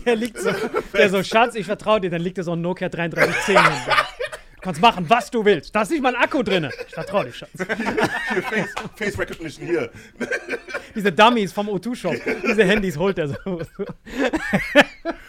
Der 0.06 0.16
liegt 0.16 0.38
so, 0.40 0.52
der 0.94 1.10
so, 1.10 1.24
Schatz, 1.24 1.56
ich 1.56 1.66
vertraue 1.66 2.02
dir, 2.02 2.10
dann 2.10 2.22
liegt 2.22 2.38
da 2.38 2.44
so 2.44 2.54
ein 2.54 2.62
Nokia 2.62 2.90
3310 2.90 3.58
hin. 3.58 3.66
Du 3.86 3.92
kannst 4.62 4.82
machen, 4.82 5.10
was 5.10 5.32
du 5.32 5.44
willst. 5.44 5.76
Da 5.76 5.82
ist 5.82 5.92
nicht 5.92 6.02
mal 6.02 6.16
ein 6.16 6.22
Akku 6.22 6.44
drin. 6.44 6.70
Ich 6.88 6.94
vertraue 6.94 7.26
dir, 7.26 7.34
Schatz. 7.34 7.52
Hier, 7.58 8.44
Face, 8.44 8.74
Face 8.96 9.20
Recognition 9.20 9.68
hier. 9.68 9.92
Diese 10.96 11.12
Dummies 11.12 11.52
vom 11.52 11.70
O2-Shop, 11.70 12.16
diese 12.44 12.64
Handys 12.64 12.98
holt 12.98 13.18
er 13.18 13.30
so. 13.30 13.62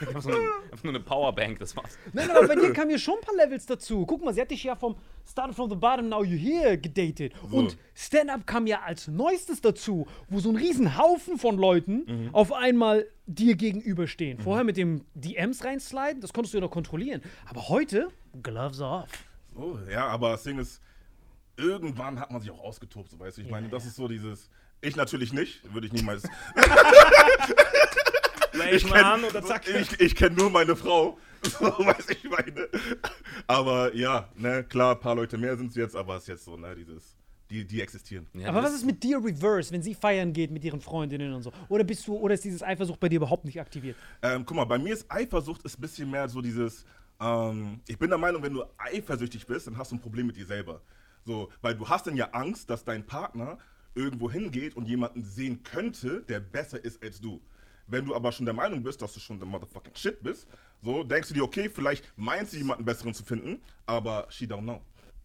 einfach, 0.08 0.22
so 0.22 0.30
eine, 0.30 0.38
einfach 0.70 0.84
nur 0.84 0.94
eine 0.94 1.00
Powerbank, 1.02 1.58
das 1.58 1.76
war's. 1.76 1.98
Nein, 2.12 2.30
aber 2.30 2.46
bei 2.48 2.54
dir 2.54 2.72
kamen 2.72 2.90
hier 2.90 2.98
schon 2.98 3.14
ein 3.14 3.20
paar 3.20 3.36
Levels 3.36 3.66
dazu. 3.66 4.04
Guck 4.06 4.24
mal, 4.24 4.34
sie 4.34 4.40
hat 4.40 4.50
dich 4.50 4.64
ja 4.64 4.76
vom 4.76 4.96
Started 5.28 5.54
from 5.54 5.70
the 5.70 5.76
bottom, 5.76 6.08
now 6.08 6.24
you 6.24 6.36
here 6.36 6.76
gedatet. 6.76 7.32
Und 7.50 7.76
Stand-Up 7.94 8.46
kam 8.46 8.66
ja 8.66 8.82
als 8.82 9.08
neuestes 9.08 9.60
dazu, 9.60 10.06
wo 10.28 10.40
so 10.40 10.50
ein 10.50 10.56
riesen 10.56 10.98
Haufen 10.98 11.38
von 11.38 11.56
Leuten 11.56 12.30
auf 12.32 12.52
einmal 12.52 13.06
dir 13.26 13.54
gegenüberstehen. 13.54 14.40
Vorher 14.40 14.64
mit 14.64 14.76
dem 14.76 15.04
DMs 15.14 15.64
reinsliden, 15.64 16.20
das 16.20 16.32
konntest 16.32 16.54
du 16.54 16.58
ja 16.58 16.62
noch 16.62 16.70
kontrollieren. 16.70 17.22
Aber 17.46 17.68
heute, 17.68 18.08
Gloves 18.42 18.80
off. 18.80 19.08
Oh, 19.54 19.76
ja, 19.90 20.06
aber 20.06 20.30
das 20.30 20.42
Ding 20.42 20.58
ist, 20.58 20.80
irgendwann 21.56 22.18
hat 22.18 22.30
man 22.30 22.40
sich 22.40 22.50
auch 22.50 22.60
ausgetobt, 22.60 23.10
so 23.10 23.18
weißt 23.18 23.38
du. 23.38 23.42
Ich 23.42 23.50
meine, 23.50 23.68
das 23.68 23.84
ist 23.86 23.96
so 23.96 24.08
dieses. 24.08 24.50
Ich 24.80 24.96
natürlich 24.96 25.32
nicht, 25.32 25.72
würde 25.72 25.86
ich 25.86 25.92
niemals. 25.92 26.24
Ich 28.72 28.88
mal 28.88 29.02
an 29.02 29.24
oder 29.24 29.42
zack. 29.42 29.68
Ich, 29.68 30.00
ich 30.00 30.14
kenne 30.14 30.36
nur 30.36 30.50
meine 30.50 30.76
Frau. 30.76 31.18
So, 31.42 31.66
weiß 31.66 32.08
ich 32.10 32.22
meine. 32.30 32.68
Aber 33.48 33.92
ja, 33.96 34.28
ne, 34.36 34.62
klar, 34.62 34.94
ein 34.94 35.00
paar 35.00 35.16
Leute 35.16 35.36
mehr 35.36 35.56
sind 35.56 35.70
es 35.70 35.74
jetzt, 35.74 35.96
aber 35.96 36.14
es 36.14 36.22
ist 36.22 36.28
jetzt 36.28 36.44
so, 36.44 36.56
ne, 36.56 36.72
dieses. 36.76 37.16
Die, 37.50 37.66
die 37.66 37.82
existieren. 37.82 38.26
Ja, 38.32 38.48
Aber 38.48 38.62
was 38.62 38.72
ist 38.72 38.86
mit 38.86 39.02
dir 39.02 39.18
reverse, 39.18 39.72
wenn 39.72 39.82
sie 39.82 39.94
feiern 39.94 40.32
geht 40.32 40.50
mit 40.50 40.64
ihren 40.64 40.80
Freundinnen 40.80 41.34
und 41.34 41.42
so? 41.42 41.52
Oder 41.68 41.84
bist 41.84 42.06
du, 42.06 42.16
oder 42.16 42.32
ist 42.34 42.44
dieses 42.44 42.62
Eifersucht 42.62 42.98
bei 42.98 43.08
dir 43.10 43.16
überhaupt 43.16 43.44
nicht 43.44 43.60
aktiviert? 43.60 43.96
Ähm, 44.22 44.46
guck 44.46 44.56
mal, 44.56 44.64
bei 44.64 44.78
mir 44.78 44.94
ist 44.94 45.04
Eifersucht 45.10 45.62
ist 45.64 45.78
ein 45.78 45.80
bisschen 45.82 46.10
mehr 46.10 46.28
so 46.28 46.40
dieses. 46.40 46.86
Ähm, 47.20 47.80
ich 47.86 47.98
bin 47.98 48.08
der 48.08 48.18
Meinung, 48.18 48.42
wenn 48.42 48.54
du 48.54 48.64
eifersüchtig 48.78 49.46
bist, 49.46 49.66
dann 49.66 49.76
hast 49.76 49.90
du 49.90 49.96
ein 49.96 50.00
Problem 50.00 50.28
mit 50.28 50.36
dir 50.36 50.46
selber. 50.46 50.80
So, 51.26 51.50
weil 51.60 51.74
du 51.74 51.86
hast 51.88 52.06
dann 52.06 52.16
ja 52.16 52.30
Angst, 52.30 52.70
dass 52.70 52.84
dein 52.84 53.04
Partner 53.04 53.58
irgendwo 53.94 54.30
hingeht 54.30 54.74
und 54.74 54.86
jemanden 54.88 55.22
sehen 55.22 55.62
könnte, 55.62 56.22
der 56.22 56.40
besser 56.40 56.82
ist 56.82 57.02
als 57.02 57.20
du. 57.20 57.40
Wenn 57.86 58.04
du 58.04 58.14
aber 58.14 58.32
schon 58.32 58.46
der 58.46 58.54
Meinung 58.54 58.82
bist, 58.82 59.02
dass 59.02 59.14
du 59.14 59.20
schon 59.20 59.38
der 59.38 59.48
motherfucking 59.48 59.94
shit 59.94 60.22
bist, 60.22 60.46
so 60.82 61.04
denkst 61.04 61.28
du 61.28 61.34
dir, 61.34 61.44
okay, 61.44 61.68
vielleicht 61.68 62.04
meinst 62.16 62.52
du 62.52 62.58
jemanden 62.58 62.84
besseren 62.84 63.14
zu 63.14 63.24
finden, 63.24 63.60
aber 63.86 64.26
she 64.30 64.44
don't 64.44 64.62
know. 64.62 64.80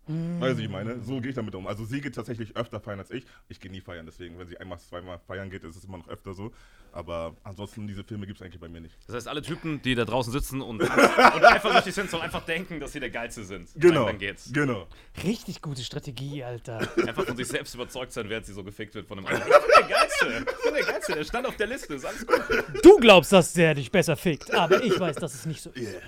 Weißt 0.07 0.59
du, 0.59 0.63
ich 0.63 0.69
meine? 0.69 1.01
So 1.03 1.19
gehe 1.19 1.29
ich 1.29 1.35
damit 1.35 1.53
um. 1.55 1.67
Also 1.67 1.85
sie 1.85 2.01
geht 2.01 2.15
tatsächlich 2.15 2.55
öfter 2.55 2.79
feiern 2.79 2.99
als 2.99 3.11
ich. 3.11 3.25
Ich 3.49 3.59
gehe 3.59 3.69
nie 3.69 3.81
feiern, 3.81 4.05
deswegen, 4.05 4.39
wenn 4.39 4.47
sie 4.47 4.57
einmal, 4.57 4.79
zweimal 4.79 5.19
feiern 5.27 5.49
geht, 5.49 5.63
ist 5.63 5.75
es 5.75 5.83
immer 5.83 5.97
noch 5.97 6.07
öfter 6.07 6.33
so. 6.33 6.51
Aber 6.93 7.35
ansonsten, 7.43 7.87
diese 7.87 8.03
Filme 8.03 8.25
gibt 8.25 8.39
es 8.39 8.45
eigentlich 8.45 8.59
bei 8.59 8.69
mir 8.69 8.81
nicht. 8.81 8.95
Das 9.05 9.15
heißt, 9.15 9.27
alle 9.27 9.41
Typen, 9.41 9.81
die 9.81 9.95
da 9.95 10.05
draußen 10.05 10.31
sitzen 10.31 10.61
und, 10.61 10.81
und 10.81 10.89
eifersüchtig 10.89 11.93
sind, 11.93 12.09
sollen 12.09 12.23
einfach 12.23 12.45
denken, 12.45 12.79
dass 12.79 12.93
sie 12.93 12.99
der 12.99 13.09
Geilste 13.09 13.43
sind. 13.43 13.69
Genau. 13.75 14.05
Dann 14.05 14.17
geht's. 14.17 14.51
Genau. 14.51 14.87
Richtig 15.23 15.61
gute 15.61 15.83
Strategie, 15.83 16.43
Alter. 16.43 16.79
Einfach 17.05 17.25
von 17.25 17.35
sich 17.37 17.47
selbst 17.47 17.75
überzeugt 17.75 18.13
sein, 18.13 18.29
während 18.29 18.45
sie 18.45 18.53
so 18.53 18.63
gefickt 18.63 18.95
wird 18.95 19.07
von 19.07 19.19
einem 19.19 19.27
anderen. 19.27 19.51
Ich 19.51 19.57
bin 19.57 19.87
der 19.87 19.97
Geilste. 19.97 20.51
Ich 20.57 20.63
bin 20.63 20.73
der 20.73 20.83
Geilste. 20.83 21.13
Der 21.13 21.23
stand 21.25 21.47
auf 21.47 21.57
der 21.57 21.67
Liste. 21.67 21.93
Ist 21.93 22.05
alles 22.05 22.25
gut. 22.25 22.41
Du 22.83 22.97
glaubst, 22.97 23.31
dass 23.33 23.53
der 23.53 23.75
dich 23.75 23.91
besser 23.91 24.15
fickt, 24.15 24.53
aber 24.53 24.83
ich 24.83 24.99
weiß, 24.99 25.17
dass 25.17 25.33
es 25.33 25.45
nicht 25.45 25.61
so 25.61 25.69
ist. 25.71 25.93
Yeah. 25.93 26.01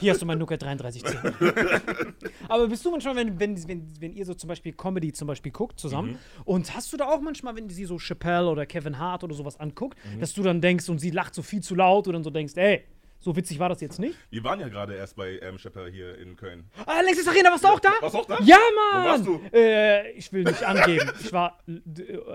Hier 0.00 0.12
hast 0.12 0.22
du 0.22 0.26
mein 0.26 0.38
Nokia 0.38 0.56
3310. 0.56 2.22
aber 2.48 2.68
bist 2.68 2.84
du 2.84 2.90
manchmal, 2.90 3.16
wenn, 3.16 3.38
wenn, 3.40 3.68
wenn, 3.68 4.00
wenn 4.00 4.12
ihr 4.12 4.24
so 4.24 4.34
zum 4.34 4.48
Beispiel 4.48 4.72
Comedy 4.72 5.12
zum 5.12 5.26
Beispiel 5.28 5.52
guckt 5.52 5.78
zusammen, 5.80 6.12
Mhm. 6.12 6.18
und 6.44 6.74
hast 6.74 6.92
du 6.92 6.96
da 6.96 7.06
auch 7.08 7.20
manchmal, 7.20 7.56
wenn 7.56 7.68
sie 7.68 7.84
so 7.84 7.98
Chappelle 7.98 8.48
oder 8.48 8.66
Kevin 8.66 8.98
Hart 8.98 9.24
oder 9.24 9.34
sowas 9.34 9.58
anguckt, 9.58 9.98
Mhm. 10.04 10.20
dass 10.20 10.32
du 10.34 10.42
dann 10.42 10.60
denkst 10.60 10.88
und 10.88 10.98
sie 10.98 11.10
lacht 11.10 11.34
so 11.34 11.42
viel 11.42 11.62
zu 11.62 11.74
laut 11.74 12.06
und 12.06 12.12
dann 12.14 12.22
so 12.24 12.30
denkst, 12.30 12.54
ey, 12.56 12.84
so 13.20 13.34
witzig 13.34 13.58
war 13.58 13.68
das 13.68 13.80
jetzt 13.80 13.98
nicht? 13.98 14.16
Wir 14.30 14.44
waren 14.44 14.60
ja 14.60 14.68
gerade 14.68 14.94
erst 14.94 15.16
bei 15.16 15.40
ähm, 15.40 15.58
Chappelle 15.58 15.90
hier 15.90 16.16
in 16.18 16.36
Köln. 16.36 16.70
Ah, 16.86 16.98
Alexis 16.98 17.26
Arena, 17.26 17.50
warst 17.50 17.64
du 17.64 17.68
auch 17.68 17.80
da? 17.80 17.90
Warst 18.00 18.14
du 18.14 18.18
auch 18.20 18.26
da? 18.26 18.38
Ja, 18.44 18.56
Wo 18.56 18.96
Mann! 18.98 19.04
warst 19.06 19.26
du? 19.26 19.40
Äh, 19.52 20.12
ich 20.12 20.32
will 20.32 20.44
nicht 20.44 20.62
angeben. 20.62 21.10
Ich 21.20 21.32
war. 21.32 21.58
Äh, 21.66 21.80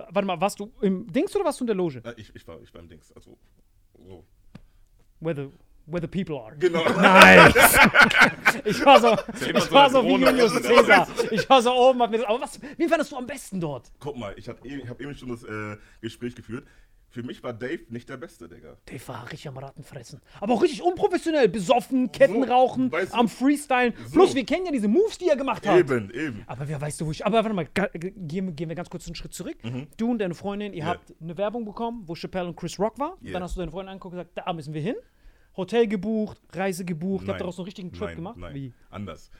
warte 0.09 0.25
mal, 0.27 0.41
warst 0.41 0.59
du 0.59 0.73
im 0.81 1.07
Dings 1.09 1.33
oder 1.37 1.45
warst 1.45 1.61
du 1.61 1.63
in 1.63 1.67
der 1.67 1.75
Loge? 1.77 2.01
Äh, 2.03 2.13
ich, 2.17 2.35
ich, 2.35 2.45
war, 2.45 2.61
ich 2.61 2.73
war 2.73 2.81
im 2.81 2.89
Dings. 2.89 3.13
Also, 3.13 3.37
so. 3.97 4.25
Where 5.21 5.35
the, 5.35 5.49
where 5.85 6.01
the 6.01 6.07
people 6.07 6.37
are. 6.39 6.55
Genau. 6.57 6.83
Nice! 7.01 7.53
ich 8.65 8.85
war 8.85 8.99
so, 8.99 9.17
ich 9.45 9.71
war 9.71 9.89
so 9.89 10.03
wie 10.05 10.13
Julius 10.15 10.53
Caesar. 10.61 11.07
Ich 11.31 11.49
war 11.49 11.61
so 11.61 11.71
oben, 11.73 12.01
hab 12.01 12.11
mir 12.11 12.17
das, 12.19 12.27
aber 12.27 12.41
was, 12.41 12.59
wen 12.77 12.89
fandest 12.89 13.11
du 13.11 13.17
am 13.17 13.25
besten 13.25 13.59
dort? 13.59 13.91
Guck 13.99 14.17
mal, 14.17 14.33
ich 14.37 14.47
habe 14.47 14.59
ich 14.67 14.87
hab 14.87 14.99
eben 15.01 15.13
schon 15.15 15.29
das 15.29 15.43
äh, 15.43 15.77
Gespräch 16.01 16.35
geführt. 16.35 16.65
Für 17.09 17.21
mich 17.21 17.43
war 17.43 17.53
Dave 17.53 17.81
nicht 17.89 18.09
der 18.09 18.17
Beste, 18.17 18.49
Digga. 18.49 18.75
Der 18.89 19.07
war 19.07 19.25
richtig 19.25 19.47
am 19.47 19.55
Rattenfressen. 19.55 20.19
Aber 20.41 20.53
auch 20.55 20.63
richtig 20.63 20.81
unprofessionell. 20.81 21.47
Besoffen, 21.47 22.11
Ketten 22.11 22.43
So, 22.47 22.79
am 23.11 23.29
Freestylen. 23.29 23.93
So. 24.07 24.13
Plus, 24.13 24.33
wir 24.33 24.43
kennen 24.45 24.65
ja 24.65 24.71
diese 24.71 24.87
Moves, 24.87 25.19
die 25.19 25.27
er 25.29 25.35
gemacht 25.35 25.67
hat. 25.67 25.77
Eben, 25.77 26.09
eben. 26.09 26.43
Aber 26.47 26.67
wer 26.67 26.81
weißt 26.81 26.99
du, 27.01 27.05
wo 27.05 27.11
ich. 27.11 27.23
Aber 27.23 27.43
warte 27.43 27.53
mal, 27.53 27.67
gehen, 27.93 28.55
gehen 28.55 28.67
wir 28.67 28.75
ganz 28.75 28.89
kurz 28.89 29.05
einen 29.05 29.13
Schritt 29.13 29.31
zurück. 29.35 29.57
Du 29.97 30.09
und 30.09 30.17
deine 30.17 30.33
Freundin, 30.33 30.73
ihr 30.73 30.81
Mhm. 30.85 30.87
Ja. 30.87 30.93
habt 30.95 31.13
eine 31.21 31.37
Werbung 31.37 31.65
bekommen, 31.65 32.01
wo 32.07 32.15
Chappelle 32.15 32.47
und 32.47 32.55
Chris 32.55 32.79
Rock 32.79 32.97
war. 32.97 33.15
Ja. 33.21 33.33
Dann 33.33 33.43
hast 33.43 33.55
du 33.57 33.59
deine 33.59 33.69
Freundin 33.71 33.91
angeguckt 33.91 34.13
und 34.15 34.19
gesagt, 34.19 34.31
da 34.47 34.51
müssen 34.51 34.73
wir 34.73 34.81
hin. 34.81 34.95
Hotel 35.55 35.87
gebucht, 35.87 36.39
Reise 36.51 36.85
gebucht. 36.85 37.25
Ihr 37.25 37.31
habt 37.31 37.41
daraus 37.41 37.55
so 37.55 37.61
einen 37.61 37.65
richtigen 37.65 37.91
Trip 37.91 38.07
nein, 38.07 38.15
gemacht. 38.15 38.37
Nein, 38.37 38.55
Wie? 38.55 38.73
anders. 38.89 39.31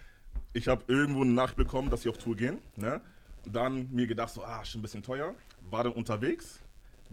Ich 0.54 0.68
habe 0.68 0.84
irgendwo 0.88 1.22
eine 1.22 1.32
Nachricht 1.32 1.58
bekommen, 1.58 1.90
dass 1.90 2.04
sie 2.04 2.10
auf 2.10 2.18
Tour 2.18 2.36
gehen. 2.36 2.60
Ne? 2.76 3.02
Dann 3.46 3.90
mir 3.92 4.08
gedacht, 4.08 4.30
so, 4.34 4.44
ah, 4.44 4.64
schon 4.64 4.80
ein 4.80 4.84
bisschen 4.84 5.04
teuer. 5.04 5.34
War 5.70 5.84
dann 5.84 5.94
unterwegs, 5.94 6.63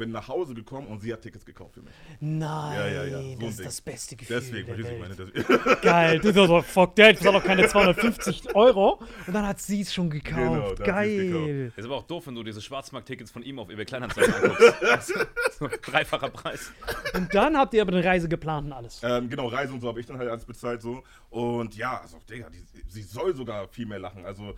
bin 0.00 0.10
nach 0.10 0.26
Hause 0.26 0.54
gekommen 0.54 0.88
und 0.88 1.00
sie 1.00 1.12
hat 1.12 1.22
Tickets 1.22 1.44
gekauft 1.46 1.74
für 1.74 1.82
mich. 1.82 1.92
Nein, 2.18 2.76
Ja, 2.76 2.86
ja, 2.88 3.04
ja, 3.04 3.20
so 3.22 3.40
das 3.40 3.50
ist 3.50 3.58
Ding. 3.60 3.64
das 3.66 3.80
beste 3.80 4.16
Gefühl. 4.16 4.36
Deswegen, 4.40 4.66
der 4.66 4.78
Welt. 4.84 5.00
meine, 5.00 5.14
deswegen. 5.14 5.80
Geil, 5.82 6.18
du 6.18 6.32
so, 6.32 6.62
fuck 6.62 6.96
that, 6.96 7.12
ich 7.12 7.18
bezahle 7.18 7.38
doch 7.38 7.44
keine 7.44 7.68
250 7.68 8.54
Euro. 8.56 9.00
Und 9.26 9.32
dann 9.32 9.46
hat 9.46 9.60
sie 9.60 9.82
es 9.82 9.94
schon 9.94 10.10
gekauft. 10.10 10.36
Genau, 10.36 10.74
Geil. 10.74 11.72
Ist 11.76 11.84
aber 11.84 11.96
auch 11.96 12.06
doof, 12.06 12.26
wenn 12.26 12.34
du 12.34 12.42
diese 12.42 12.60
Schwarzmarkt-Tickets 12.60 13.30
von 13.30 13.42
ihm 13.44 13.58
auf 13.60 13.70
eBay 13.70 13.84
Kleinanzeigen 13.84 14.34
anguckst. 14.34 14.74
Also, 14.90 15.14
so 15.58 15.66
ein 15.66 15.72
dreifacher 15.82 16.30
Preis. 16.30 16.72
Und 17.14 17.32
dann 17.34 17.56
habt 17.56 17.74
ihr 17.74 17.82
aber 17.82 17.92
eine 17.92 18.04
Reise 18.04 18.28
geplant 18.28 18.66
und 18.66 18.72
alles. 18.72 19.00
Ähm, 19.04 19.28
genau, 19.28 19.46
Reise 19.48 19.72
und 19.72 19.80
so 19.80 19.88
habe 19.88 20.00
ich 20.00 20.06
dann 20.06 20.18
halt 20.18 20.28
alles 20.28 20.44
bezahlt 20.44 20.82
so. 20.82 21.02
Und 21.28 21.76
ja, 21.76 22.00
also, 22.00 22.18
Digga, 22.28 22.48
die, 22.50 22.64
sie 22.88 23.02
soll 23.02 23.36
sogar 23.36 23.68
viel 23.68 23.86
mehr 23.86 23.98
lachen. 23.98 24.24
Also, 24.24 24.54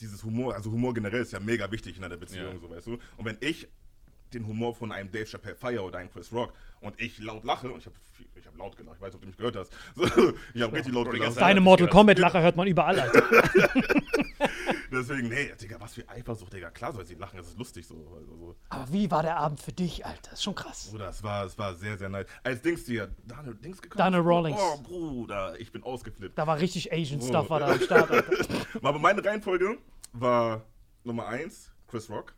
dieses 0.00 0.22
Humor, 0.22 0.54
also 0.54 0.70
Humor 0.70 0.94
generell 0.94 1.22
ist 1.22 1.32
ja 1.32 1.40
mega 1.40 1.70
wichtig 1.70 1.96
in 1.96 2.04
einer 2.04 2.16
Beziehung, 2.16 2.54
Ja. 2.54 2.58
so 2.60 2.70
weißt 2.70 2.86
du. 2.86 2.92
Und 3.16 3.24
wenn 3.24 3.36
ich 3.40 3.68
den 4.34 4.46
Humor 4.46 4.74
von 4.74 4.92
einem 4.92 5.10
Dave 5.10 5.26
Chappelle 5.26 5.56
feiere 5.56 5.84
oder 5.84 5.98
einem 5.98 6.10
Chris 6.10 6.32
Rock 6.32 6.52
und 6.80 7.00
ich 7.00 7.18
laut 7.18 7.44
lache, 7.44 7.70
und 7.70 7.78
ich 7.78 7.86
habe 7.86 7.96
ich 8.36 8.46
hab 8.46 8.56
laut 8.56 8.76
gelacht, 8.76 8.96
ich 8.96 9.02
weiß 9.02 9.08
nicht, 9.08 9.14
ob 9.16 9.20
du 9.22 9.26
mich 9.28 9.36
gehört 9.36 9.56
hast. 9.56 9.72
So, 9.94 10.04
ich 10.54 10.62
habe 10.62 10.72
richtig 10.76 10.94
laut 10.94 11.10
gelacht. 11.10 11.36
Deine 11.36 11.60
Mortal 11.60 11.86
mich 11.86 11.92
Kombat-Lacher 11.92 12.42
hört 12.42 12.56
man 12.56 12.66
überall, 12.66 13.00
Alter. 13.00 13.22
Deswegen, 14.92 15.28
nee, 15.28 15.52
Digga, 15.60 15.80
was 15.80 15.94
für 15.94 16.08
Eifersucht, 16.08 16.52
Digga. 16.52 16.70
Klar 16.70 16.92
soll 16.92 17.04
sie 17.04 17.14
lachen, 17.14 17.36
das 17.36 17.48
ist 17.48 17.58
lustig 17.58 17.86
so. 17.86 17.94
Also, 18.14 18.36
so. 18.36 18.56
Aber 18.68 18.92
wie 18.92 19.10
war 19.10 19.22
der 19.22 19.36
Abend 19.36 19.60
für 19.60 19.72
dich, 19.72 20.06
Alter? 20.06 20.32
ist 20.32 20.42
schon 20.42 20.54
krass. 20.54 20.88
Bruder, 20.90 21.08
es 21.08 21.22
war, 21.22 21.44
es 21.44 21.58
war 21.58 21.74
sehr, 21.74 21.98
sehr 21.98 22.08
nice. 22.08 22.26
Als 22.42 22.62
Dings 22.62 22.84
dir, 22.84 23.10
Daniel 23.24 23.54
Dings 23.54 23.82
gekommen 23.82 23.98
Daniel 23.98 24.22
Rawlings. 24.22 24.60
Oh, 24.60 24.80
Bruder, 24.82 25.58
ich 25.58 25.72
bin 25.72 25.82
ausgeflippt. 25.82 26.38
Da 26.38 26.46
war 26.46 26.58
richtig 26.60 26.92
Asian 26.92 27.20
Oh. 27.20 27.26
Stuff 27.26 27.50
war 27.50 27.60
da 27.60 27.72
am 27.72 27.80
Start, 27.80 28.10
Alter. 28.10 28.32
Aber 28.82 28.98
meine 28.98 29.24
Reihenfolge 29.24 29.78
war 30.12 30.64
Nummer 31.02 31.26
1, 31.26 31.72
Chris 31.88 32.08
Rock. 32.08 32.34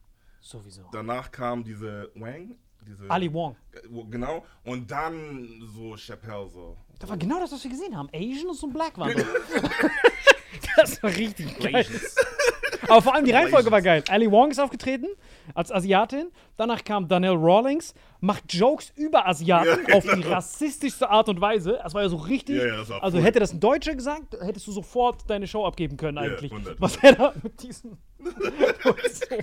Sowieso. 0.47 0.83
Danach 0.93 1.33
kam 1.33 1.65
diese 1.65 2.09
Wang. 2.15 2.55
Diese, 2.87 3.11
Ali 3.11 3.33
Wong. 3.33 3.57
Äh, 3.73 3.81
Genau. 4.09 4.45
Und 4.65 4.89
dann 4.89 5.49
so 5.75 5.97
Chappelle 5.97 6.49
so. 6.49 6.77
Das 7.01 7.11
war 7.11 7.17
genau 7.17 7.41
das, 7.41 7.51
was 7.51 7.65
wir 7.65 7.71
gesehen 7.73 7.97
haben. 7.97 8.09
Asian 8.15 8.47
und 8.47 8.55
so 8.57 8.69
ein 8.69 8.73
Black 8.73 8.97
waren. 8.97 9.13
Das 10.77 11.03
war 11.03 11.11
richtig 11.11 11.59
geil. 11.59 11.87
Aber 12.88 13.03
vor 13.03 13.14
allem 13.14 13.25
die 13.25 13.31
Reihenfolge 13.33 13.70
war 13.70 13.83
geil. 13.83 14.03
Ali 14.09 14.31
Wong 14.31 14.51
ist 14.51 14.59
aufgetreten 14.59 15.09
als 15.55 15.72
Asiatin. 15.72 16.29
Danach 16.57 16.85
kam 16.85 17.09
Daniel 17.09 17.35
Rawlings, 17.35 17.94
macht 18.20 18.53
Jokes 18.53 18.92
über 18.96 19.27
Asiaten 19.27 19.87
Ja, 19.88 19.94
auf 19.94 20.05
die 20.05 20.22
rassistischste 20.22 21.11
Art 21.11 21.29
und 21.29 21.40
Weise. 21.40 21.79
Das 21.83 21.94
war 21.94 22.03
ja 22.03 22.09
so 22.09 22.16
richtig. 22.16 22.57
Ja, 22.57 22.83
ja, 22.83 22.99
also 23.01 23.18
hätte 23.18 23.40
das 23.40 23.53
ein 23.53 23.61
Deutscher 23.61 23.94
gesagt, 23.94 24.37
hättest 24.40 24.66
du 24.66 24.72
sofort 24.72 25.29
deine 25.29 25.46
Show 25.46 25.64
abgeben 25.64 25.96
können 25.96 26.18
eigentlich. 26.18 26.51
100. 26.51 26.81
Was 26.81 26.96
er 26.96 27.14
da 27.14 27.35
mit 27.42 27.62
diesen. 27.62 27.99
oh 28.85 28.94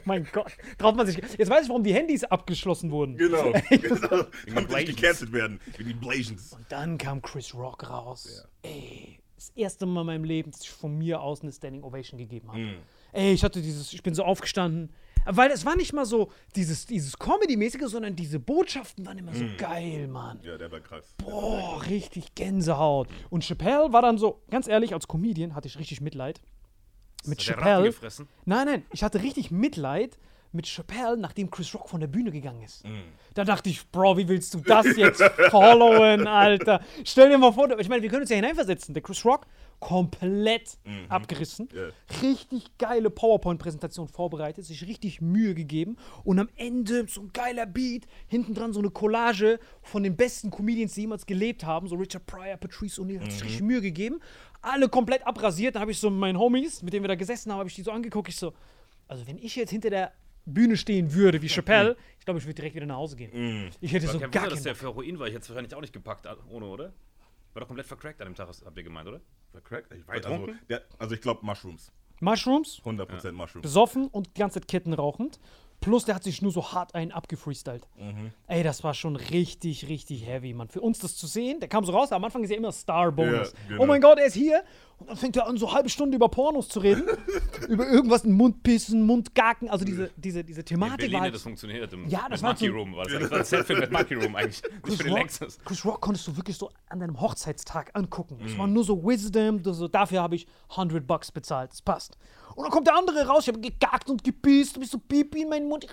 mein 0.05 0.27
Gott. 0.31 0.51
Traut 0.77 0.95
man 0.95 1.05
sich. 1.05 1.17
Jetzt 1.17 1.49
weiß 1.49 1.63
ich, 1.63 1.69
warum 1.69 1.83
die 1.83 1.93
Handys 1.93 2.23
abgeschlossen 2.23 2.91
wurden. 2.91 3.17
Genau. 3.17 3.51
genau. 3.69 4.07
Damit 4.09 4.33
Blazens. 4.45 4.73
nicht 4.73 4.99
gecancelt 4.99 5.31
werden. 5.31 5.59
Wie 5.77 5.83
die 5.83 5.93
Blazens. 5.93 6.57
Dann 6.69 6.97
kam 6.97 7.21
Chris 7.21 7.53
Rock 7.53 7.89
raus. 7.89 8.47
Ey, 8.63 9.19
das 9.35 9.49
erste 9.55 9.85
Mal 9.85 10.01
in 10.01 10.07
meinem 10.07 10.23
Leben, 10.23 10.51
dass 10.51 10.61
ich 10.61 10.69
von 10.69 10.97
mir 10.97 11.21
aus 11.21 11.41
eine 11.41 11.51
Standing 11.51 11.83
Ovation 11.83 12.17
gegeben 12.17 12.49
habe. 12.49 12.59
Mhm. 12.59 12.75
Ey, 13.13 13.33
ich 13.33 13.43
hatte 13.43 13.61
dieses, 13.61 13.93
ich 13.93 14.03
bin 14.03 14.13
so 14.13 14.23
aufgestanden. 14.23 14.91
Weil 15.25 15.51
es 15.51 15.65
war 15.65 15.77
nicht 15.77 15.93
mal 15.93 16.05
so 16.05 16.31
dieses, 16.55 16.85
dieses 16.85 17.17
Comedy-mäßige, 17.17 17.83
sondern 17.85 18.13
diese 18.15 18.39
Botschaften 18.41 19.05
waren 19.05 19.17
immer 19.17 19.33
so 19.33 19.45
Mhm. 19.45 19.55
geil, 19.57 20.07
Mann. 20.09 20.41
Ja, 20.43 20.57
der 20.57 20.69
war 20.69 20.81
krass. 20.81 21.15
Boah, 21.17 21.81
richtig 21.87 22.35
Gänsehaut. 22.35 23.07
Und 23.29 23.45
Chappelle 23.45 23.93
war 23.93 24.01
dann 24.01 24.17
so, 24.17 24.41
ganz 24.49 24.67
ehrlich, 24.67 24.93
als 24.93 25.07
Comedian 25.07 25.55
hatte 25.55 25.69
ich 25.69 25.79
richtig 25.79 26.01
Mitleid. 26.01 26.41
Mit 27.25 27.41
Chappelle. 27.41 27.85
gefressen. 27.85 28.27
Nein, 28.43 28.65
nein, 28.65 28.85
ich 28.91 29.01
hatte 29.01 29.23
richtig 29.23 29.49
Mitleid 29.49 30.17
mit 30.53 30.67
Chappelle, 30.67 31.17
nachdem 31.17 31.49
Chris 31.49 31.73
Rock 31.73 31.89
von 31.89 31.99
der 31.99 32.07
Bühne 32.07 32.31
gegangen 32.31 32.61
ist. 32.63 32.83
Da 33.33 33.43
dachte 33.43 33.69
ich, 33.69 33.89
Bro, 33.89 34.17
wie 34.17 34.27
willst 34.27 34.53
du 34.53 34.59
das 34.59 34.85
jetzt 34.95 35.23
followen, 35.49 36.27
Alter? 36.27 36.81
Stell 37.03 37.29
dir 37.29 37.37
mal 37.37 37.51
vor, 37.51 37.79
ich 37.79 37.89
meine, 37.89 38.01
wir 38.01 38.09
können 38.09 38.21
uns 38.21 38.29
ja 38.29 38.35
hineinversetzen. 38.35 38.93
Der 38.93 39.03
Chris 39.03 39.25
Rock, 39.25 39.47
komplett 39.83 40.77
abgerissen. 41.09 41.67
Ja. 41.73 41.89
Richtig 42.21 42.77
geile 42.77 43.09
PowerPoint-Präsentation 43.09 44.07
vorbereitet, 44.07 44.65
sich 44.65 44.87
richtig 44.87 45.19
Mühe 45.19 45.53
gegeben 45.53 45.97
und 46.23 46.39
am 46.39 46.47
Ende 46.55 47.05
so 47.09 47.21
ein 47.21 47.31
geiler 47.33 47.65
Beat, 47.65 48.05
hinten 48.27 48.53
dran 48.53 48.71
so 48.71 48.79
eine 48.79 48.91
Collage 48.91 49.59
von 49.81 50.03
den 50.03 50.15
besten 50.15 50.51
Comedians, 50.51 50.93
die 50.93 51.01
jemals 51.01 51.25
gelebt 51.25 51.65
haben, 51.65 51.87
so 51.87 51.95
Richard 51.95 52.25
Pryor, 52.25 52.55
Patrice 52.55 53.01
O'Neill, 53.01 53.19
hat 53.19 53.31
sich 53.31 53.43
richtig 53.43 53.61
Mühe 53.61 53.81
gegeben. 53.81 54.21
Alle 54.61 54.87
komplett 54.87 55.27
abrasiert, 55.27 55.75
dann 55.75 55.81
habe 55.81 55.91
ich 55.91 55.99
so 55.99 56.09
meinen 56.09 56.39
Homies, 56.39 56.81
mit 56.81 56.93
denen 56.93 57.03
wir 57.03 57.09
da 57.09 57.15
gesessen 57.15 57.51
haben, 57.51 57.59
habe 57.59 57.69
ich 57.69 57.75
die 57.75 57.83
so 57.83 57.91
angeguckt, 57.91 58.29
ich 58.29 58.37
so, 58.37 58.53
also 59.09 59.27
wenn 59.27 59.37
ich 59.37 59.55
jetzt 59.57 59.71
hinter 59.71 59.89
der 59.89 60.13
Bühne 60.45 60.77
stehen 60.77 61.13
würde 61.13 61.41
wie 61.41 61.47
Chappelle, 61.47 61.95
ich 62.19 62.25
glaube, 62.25 62.39
ich 62.39 62.45
würde 62.45 62.55
direkt 62.55 62.75
wieder 62.75 62.85
nach 62.85 62.97
Hause 62.97 63.15
gehen. 63.15 63.71
Ich 63.81 63.93
hätte 63.93 64.07
so 64.07 64.19
Kein 64.19 64.31
gar 64.31 64.43
Wunder, 64.43 64.55
dass 64.55 64.63
der 64.63 64.75
für 64.75 64.87
Heroin 64.87 65.19
war. 65.19 65.27
Ich 65.27 65.33
hätte 65.33 65.43
es 65.43 65.49
wahrscheinlich 65.49 65.75
auch 65.75 65.81
nicht 65.81 65.93
gepackt 65.93 66.27
ohne, 66.49 66.65
oder? 66.65 66.93
War 67.53 67.61
doch 67.61 67.67
komplett 67.67 67.87
vercrackt 67.87 68.19
an 68.21 68.27
dem 68.27 68.35
Tag, 68.35 68.47
habt 68.47 68.77
ihr 68.77 68.83
gemeint, 68.83 69.07
oder? 69.07 69.21
Vercrackt? 69.51 69.93
Ich 69.93 70.07
weiß, 70.07 70.25
also, 70.25 70.47
der, 70.69 70.83
also 70.97 71.13
ich 71.13 71.21
glaube 71.21 71.45
Mushrooms. 71.45 71.91
Mushrooms, 72.19 72.81
100% 72.83 73.31
Mushrooms. 73.33 73.61
besoffen 73.63 74.07
und 74.07 74.27
die 74.27 74.39
ganze 74.39 74.59
Zeit 74.59 74.67
Ketten 74.67 74.93
rauchend. 74.93 75.39
Plus, 75.83 76.05
der 76.05 76.15
hat 76.15 76.23
sich 76.23 76.41
nur 76.41 76.51
so 76.51 76.71
hart 76.71 76.95
einen 76.95 77.11
abgefreestylt. 77.11 77.87
Mhm. 77.97 78.31
Ey, 78.47 78.63
das 78.63 78.83
war 78.83 78.93
schon 78.93 79.15
richtig, 79.15 79.87
richtig 79.89 80.25
heavy, 80.25 80.53
Mann. 80.53 80.69
Für 80.69 80.81
uns 80.81 80.99
das 80.99 81.15
zu 81.17 81.27
sehen, 81.27 81.59
der 81.59 81.69
kam 81.69 81.83
so 81.85 81.91
raus, 81.91 82.11
am 82.11 82.23
Anfang 82.23 82.43
ist 82.43 82.49
ja 82.51 82.57
immer 82.57 82.71
Star-Bonus. 82.71 83.51
Ja, 83.53 83.67
genau. 83.69 83.83
Oh 83.83 83.85
mein 83.85 84.01
Gott, 84.01 84.17
er 84.17 84.25
ist 84.25 84.33
hier. 84.35 84.63
Und 84.99 85.09
dann 85.09 85.17
fängt 85.17 85.35
er 85.35 85.47
an, 85.47 85.57
so 85.57 85.65
eine 85.67 85.75
halbe 85.75 85.89
Stunde 85.89 86.15
über 86.15 86.29
Pornos 86.29 86.69
zu 86.69 86.79
reden. 86.79 87.03
über 87.67 87.85
irgendwas, 87.87 88.23
einen 88.23 88.35
Mund 88.35 88.63
pissen, 88.63 89.05
Mund 89.05 89.35
gacken. 89.35 89.69
Also 89.69 89.83
diese, 89.83 90.11
diese, 90.15 90.43
diese 90.43 90.63
Thematik 90.63 91.13
hat 91.13 91.21
halt, 91.21 91.35
das 91.35 91.41
funktioniert. 91.41 91.91
Im, 91.91 92.07
Ja, 92.07 92.27
das 92.29 92.41
mit 92.41 92.43
war 92.43 92.49
Monkey 92.51 92.67
so- 92.67 92.73
Room 92.73 92.95
war 92.95 93.05
das. 93.05 93.29
Das 93.29 93.51
war 93.69 93.69
ein 93.75 93.79
mit 93.81 93.91
Monkey 93.91 94.13
Room 94.13 94.35
eigentlich. 94.35 94.61
Chris 94.81 94.95
für 94.97 95.03
den 95.03 95.11
Rock, 95.13 95.21
Lexus. 95.23 95.59
Chris 95.65 95.83
Rock 95.85 95.99
konntest 96.01 96.27
du 96.27 96.37
wirklich 96.37 96.55
so 96.57 96.69
an 96.89 96.99
deinem 96.99 97.19
Hochzeitstag 97.19 97.89
angucken. 97.93 98.37
Mhm. 98.39 98.45
Es 98.45 98.57
war 98.57 98.67
nur 98.67 98.83
so 98.83 99.03
Wisdom, 99.03 99.61
so, 99.63 99.87
dafür 99.87 100.21
habe 100.21 100.35
ich 100.35 100.47
100 100.69 101.05
Bucks 101.05 101.31
bezahlt. 101.31 101.71
Das 101.71 101.81
passt. 101.81 102.17
Und 102.55 102.63
dann 102.63 102.71
kommt 102.71 102.87
der 102.87 102.95
andere 102.95 103.25
raus, 103.27 103.43
ich 103.43 103.47
habe 103.49 103.59
gegackt 103.61 104.09
und 104.09 104.23
gepisst, 104.23 104.75
du 104.75 104.79
bist 104.79 104.91
so 104.91 104.99
Pipi 104.99 105.41
in 105.43 105.49
meinen 105.49 105.67
Mund. 105.67 105.87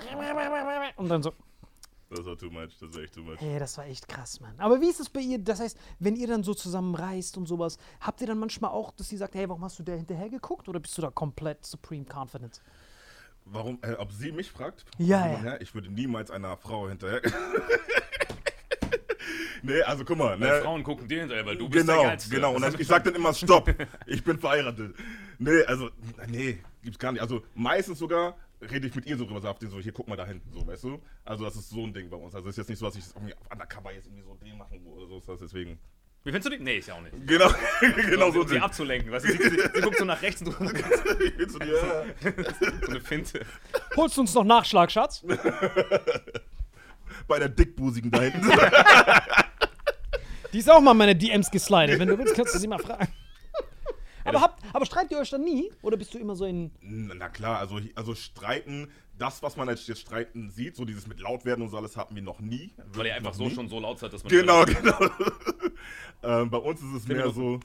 Und 0.96 1.09
dann 1.09 1.23
so, 1.23 1.33
Das 2.11 2.25
war 2.27 2.37
too 2.37 2.51
much, 2.51 2.77
das 2.81 2.94
war 2.94 3.03
echt 3.03 3.14
too 3.14 3.23
much. 3.23 3.37
Hey, 3.40 3.59
das 3.59 3.79
war 3.79 3.87
echt 3.87 4.09
krass, 4.09 4.40
Mann. 4.40 4.55
Aber 4.59 4.81
wie 4.81 4.88
ist 4.90 5.01
es 5.01 5.09
bei 5.09 5.20
ihr? 5.20 5.38
Das 5.38 5.61
heißt, 5.61 5.79
wenn 6.01 6.16
ihr 6.16 6.27
dann 6.27 6.42
so 6.42 6.55
zusammen 6.55 6.94
reist 6.94 7.37
und 7.37 7.46
sowas, 7.46 7.79
habt 8.01 8.20
ihr 8.20 8.27
dann 8.27 8.38
manchmal 8.38 8.70
auch, 8.73 8.90
dass 8.92 9.09
sie 9.09 9.16
sagt, 9.16 9.35
hey, 9.35 9.49
warum 9.49 9.64
hast 9.64 9.79
du 9.79 9.83
der 9.83 9.96
hinterher 9.96 10.29
geguckt? 10.29 10.68
Oder 10.68 10.81
bist 10.81 10.96
du 10.99 11.03
da 11.03 11.11
komplett 11.11 11.64
supreme 11.64 12.05
confident? 12.05 12.61
Warum, 13.46 13.79
äh, 13.83 13.94
ob 13.94 14.12
sie 14.12 14.33
mich 14.33 14.51
fragt? 14.51 14.85
Ja, 14.99 15.27
ja. 15.42 15.61
Ich 15.61 15.75
würde 15.75 15.88
niemals 15.90 16.31
einer 16.31 16.57
Frau 16.57 16.88
hinterher. 16.88 17.23
nee, 19.62 19.81
also 19.83 20.05
guck 20.05 20.18
mal, 20.18 20.38
ne? 20.38 20.61
Frauen 20.62 20.83
gucken 20.83 21.09
dir 21.09 21.20
hinterher, 21.20 21.46
weil 21.46 21.57
du 21.57 21.68
bist 21.68 21.88
der 21.88 21.94
Genau, 21.96 22.07
Geilste. 22.09 22.31
genau. 22.35 22.55
Und 22.55 22.62
Das 22.62 22.73
dann, 22.73 22.81
ich 22.81 22.87
sag 22.87 23.05
dann 23.05 23.14
immer, 23.14 23.33
stopp, 23.33 23.73
ich 24.07 24.23
bin 24.23 24.38
verheiratet. 24.38 24.94
Nee, 25.40 25.62
also, 25.64 25.90
nee, 26.29 26.59
gibt's 26.83 26.98
gar 26.98 27.12
nicht. 27.12 27.22
Also 27.22 27.42
meistens 27.55 27.98
sogar 27.98 28.37
rede 28.61 28.87
ich 28.87 28.94
mit 28.94 29.07
ihr 29.07 29.16
so 29.16 29.24
drüber, 29.24 29.40
sag 29.40 29.57
so, 29.59 29.81
hier 29.81 29.92
guck 29.92 30.07
mal 30.07 30.16
da 30.16 30.26
hinten, 30.26 30.53
so, 30.53 30.66
weißt 30.66 30.85
du? 30.85 31.00
Also 31.24 31.44
das 31.44 31.57
ist 31.57 31.70
so 31.70 31.83
ein 31.83 31.94
Ding 31.94 32.11
bei 32.11 32.16
uns. 32.18 32.35
Also 32.35 32.48
es 32.48 32.55
ist 32.55 32.59
jetzt 32.59 32.68
nicht 32.68 32.79
so, 32.79 32.85
dass 32.85 32.96
ich 32.96 33.05
irgendwie 33.14 33.35
auf 33.35 33.50
undercover 33.50 33.90
jetzt 33.90 34.07
irgendwie 34.07 34.22
so 34.22 34.35
den 34.35 34.59
machen 34.59 34.87
oder 34.87 35.07
so, 35.07 35.16
ist 35.16 35.29
das 35.31 35.40
deswegen. 35.40 35.79
Wie 36.24 36.31
findest 36.31 36.53
du 36.53 36.59
die? 36.59 36.62
Nee, 36.62 36.76
ist 36.76 36.88
ja 36.88 36.94
auch 36.94 37.00
nicht. 37.00 37.26
Genau, 37.26 37.48
genau 37.81 38.31
so 38.31 38.40
um 38.40 38.44
ein 38.44 38.48
sie 38.48 38.55
Ding. 38.57 38.62
abzulenken. 38.62 39.11
Weißt 39.11 39.24
du, 39.24 39.33
sie, 39.33 39.38
sie, 39.38 39.48
sie 39.74 39.81
guckt 39.81 39.96
so 39.96 40.05
nach 40.05 40.20
rechts 40.20 40.42
und 40.42 40.61
du 40.61 40.64
Ich 41.24 41.37
bin 41.38 41.48
so, 41.48 41.59
ja. 41.61 42.05
so 42.83 42.90
eine 42.90 43.00
Finte. 43.00 43.46
Holst 43.96 44.18
du 44.18 44.20
uns 44.20 44.35
noch 44.35 44.44
Nachschlag, 44.44 44.92
Schatz? 44.92 45.24
Bei 47.26 47.38
der 47.38 47.48
Dickbusigen 47.48 48.11
da 48.11 48.20
hinten. 48.20 48.50
Die 50.53 50.59
ist 50.59 50.68
auch 50.70 50.83
mal 50.83 50.90
in 50.90 50.98
meine 50.98 51.16
DMs 51.16 51.50
geslidet. 51.50 51.98
Wenn 51.98 52.09
du 52.09 52.18
willst, 52.18 52.35
kannst 52.35 52.55
du 52.55 52.59
sie 52.59 52.68
mal 52.68 52.79
fragen. 52.79 53.09
Aber, 54.24 54.40
habt, 54.40 54.62
aber 54.74 54.87
streitet 54.87 55.12
ihr 55.12 55.18
euch 55.18 55.30
dann 55.30 55.44
nie? 55.44 55.70
Oder 55.83 55.96
bist 55.96 56.12
du 56.14 56.18
immer 56.18 56.37
so 56.37 56.44
in. 56.44 56.70
Na 56.80 57.28
klar, 57.28 57.59
also, 57.59 57.80
also 57.94 58.14
streiten, 58.14 58.88
das, 59.18 59.42
was 59.42 59.56
man 59.56 59.68
jetzt 59.68 59.87
jetzt 59.88 60.00
streiten 60.00 60.50
sieht, 60.50 60.76
so 60.76 60.85
dieses 60.85 61.06
mit 61.06 61.20
laut 61.20 61.44
werden 61.44 61.62
und 61.62 61.68
so 61.68 61.76
alles 61.76 61.96
hatten 61.96 62.14
wir 62.14 62.22
noch 62.22 62.40
nie. 62.40 62.72
Weil 62.92 63.06
ihr 63.06 63.14
einfach 63.14 63.35
so 63.35 63.44
nie. 63.44 63.54
schon 63.54 63.68
so 63.68 63.78
laut 63.78 63.98
seid, 63.98 64.12
dass 64.12 64.24
man. 64.24 64.30
Genau, 64.30 64.64
genau. 64.66 64.98
ähm, 66.22 66.50
bei 66.50 66.59
uns 66.59 66.80
ist 66.80 66.94
es 66.94 67.09
mehr 67.09 67.18
Minuten. 67.18 67.35
so, 67.35 67.61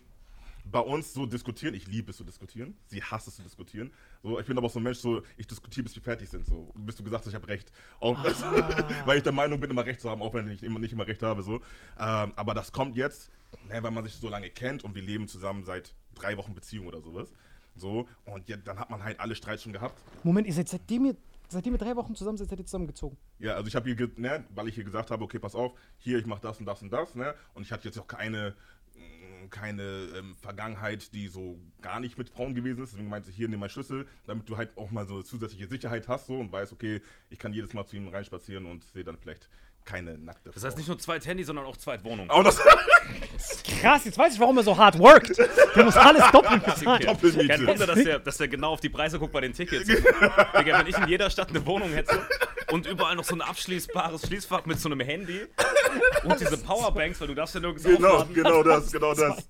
bei 0.65 0.79
uns 0.79 1.13
so 1.13 1.25
diskutieren. 1.25 1.73
Ich 1.73 1.87
liebe 1.87 2.11
es 2.11 2.17
zu 2.17 2.23
diskutieren. 2.23 2.75
Sie 2.87 3.01
hasst 3.01 3.27
es 3.27 3.35
zu 3.35 3.43
diskutieren. 3.43 3.91
So, 4.23 4.39
ich 4.39 4.45
bin 4.45 4.57
aber 4.57 4.67
auch 4.67 4.71
so 4.71 4.79
ein 4.79 4.83
Mensch, 4.83 4.97
so, 4.97 5.21
ich 5.37 5.47
diskutiere, 5.47 5.83
bis 5.83 5.95
wir 5.95 6.03
fertig 6.03 6.29
sind. 6.29 6.45
So, 6.45 6.71
bis 6.75 6.95
du 6.95 7.03
gesagt 7.03 7.25
hast, 7.25 7.31
ich 7.31 7.35
habe 7.35 7.47
recht. 7.47 7.71
Auch, 7.99 8.17
weil 9.05 9.17
ich 9.17 9.23
der 9.23 9.31
Meinung 9.31 9.59
bin, 9.59 9.69
immer 9.69 9.85
recht 9.85 10.01
zu 10.01 10.09
haben, 10.09 10.21
auch 10.21 10.33
wenn 10.33 10.49
ich 10.49 10.63
immer, 10.63 10.79
nicht 10.79 10.91
immer 10.91 11.07
recht 11.07 11.23
habe. 11.23 11.43
So. 11.43 11.55
Ähm, 11.99 12.33
aber 12.35 12.53
das 12.53 12.71
kommt 12.71 12.95
jetzt, 12.95 13.31
ne, 13.69 13.81
weil 13.81 13.91
man 13.91 14.03
sich 14.03 14.15
so 14.15 14.27
lange 14.29 14.49
kennt 14.49 14.83
und 14.83 14.95
wir 14.95 15.01
leben 15.01 15.27
zusammen 15.27 15.63
seit 15.63 15.93
drei 16.15 16.38
Wochen 16.38 16.54
Beziehung 16.56 16.88
oder 16.88 17.01
sowas. 17.01 17.32
So, 17.75 18.08
und 18.25 18.47
ja, 18.47 18.58
dann 18.58 18.80
hat 18.80 18.89
man 18.89 19.04
halt 19.04 19.19
alle 19.19 19.36
Streits 19.36 19.63
schon 19.63 19.73
gehabt. 19.73 20.01
Moment, 20.23 20.47
ihr 20.47 20.54
seid 20.54 20.69
seitdem 20.69 21.06
ihr, 21.06 21.15
seitdem 21.49 21.73
ihr 21.73 21.78
drei 21.78 21.95
Wochen 21.95 22.15
zusammen 22.15 22.38
seid, 22.38 22.49
seid 22.49 22.60
ihr 22.60 22.65
zusammengezogen. 22.65 23.17
Ja, 23.39 23.56
also 23.56 23.67
ich 23.67 23.75
habe 23.75 23.93
hier, 23.93 24.10
ne, 24.15 24.45
weil 24.56 24.69
ich 24.69 24.75
hier 24.75 24.86
gesagt 24.86 25.12
habe, 25.12 25.23
okay, 25.23 25.39
pass 25.39 25.56
auf, 25.56 25.73
hier, 25.97 26.17
ich 26.17 26.25
mache 26.25 26.41
das 26.41 26.60
und 26.60 26.65
das 26.65 26.82
und 26.82 26.91
das, 26.91 27.15
ne? 27.15 27.36
Und 27.54 27.63
ich 27.63 27.71
hatte 27.73 27.86
jetzt 27.86 27.99
auch 27.99 28.08
keine, 28.08 28.56
mh, 28.95 29.47
keine 29.49 30.08
ähm, 30.15 30.36
Vergangenheit, 30.38 31.13
die 31.13 31.28
so 31.28 31.60
gar 31.82 31.99
nicht 31.99 32.17
mit 32.17 32.30
Frauen 32.30 32.56
gewesen 32.56 32.82
ist. 32.82 32.93
Deswegen 32.93 33.10
meinte 33.10 33.30
ich, 33.30 33.36
hier, 33.36 33.49
nimm 33.49 33.60
meinen 33.60 33.69
Schlüssel, 33.69 34.08
damit 34.25 34.47
du 34.47 34.56
halt 34.56 34.78
auch 34.78 34.91
mal 34.91 35.06
so 35.06 35.15
eine 35.15 35.25
zusätzliche 35.25 35.67
Sicherheit 35.67 36.08
hast 36.08 36.28
so 36.28 36.39
und 36.39 36.54
weißt, 36.54 36.71
okay, 36.71 37.01
ich 37.30 37.39
kann 37.39 37.51
jedes 37.51 37.73
Mal 37.73 37.86
zu 37.86 37.97
ihm 37.97 38.08
reinspazieren 38.08 38.65
und 38.67 38.86
sehe 38.86 39.04
dann 39.04 39.17
vielleicht 39.17 39.49
keine 39.85 40.17
nackte 40.17 40.49
Das 40.51 40.63
heißt 40.63 40.77
nicht 40.77 40.87
nur 40.87 40.97
Zweithandy, 40.97 41.43
sondern 41.43 41.65
auch 41.65 41.77
Zweitwohnung. 41.77 42.29
Auch 42.29 42.43
das 42.43 42.59
Krass, 43.81 44.05
jetzt 44.05 44.17
weiß 44.17 44.33
ich, 44.33 44.39
warum 44.39 44.57
er 44.57 44.63
so 44.63 44.75
hart 44.75 44.97
worked. 44.97 45.37
Der 45.75 45.83
muss 45.83 45.95
alles 45.95 46.23
doppelt 46.31 46.63
bezahlen. 46.65 47.03
Doppelmiete. 47.05 47.47
Kein 47.47 47.67
Wunder, 47.67 47.87
dass 47.87 48.03
der, 48.03 48.19
dass 48.19 48.37
der 48.37 48.47
genau 48.47 48.71
auf 48.73 48.79
die 48.79 48.89
Preise 48.89 49.19
guckt 49.19 49.31
bei 49.33 49.41
den 49.41 49.53
Tickets. 49.53 49.85
Digga, 49.85 50.79
wenn 50.79 50.87
ich 50.87 50.97
in 50.97 51.07
jeder 51.07 51.29
Stadt 51.29 51.49
eine 51.49 51.63
Wohnung 51.65 51.89
hätte 51.91 52.19
und 52.71 52.87
überall 52.87 53.15
noch 53.15 53.23
so 53.23 53.35
ein 53.35 53.41
abschließbares 53.41 54.25
Schließfach 54.27 54.65
mit 54.65 54.79
so 54.79 54.89
einem 54.89 54.99
Handy 55.01 55.41
und 56.23 56.39
diese 56.39 56.57
Powerbanks, 56.57 57.21
weil 57.21 57.27
du 57.27 57.35
darfst 57.35 57.53
ja 57.55 57.61
nirgends 57.61 57.83
Genau, 57.83 58.09
aufladen. 58.09 58.33
genau 58.33 58.63
das, 58.63 58.91
genau 58.91 59.13
das. 59.13 59.47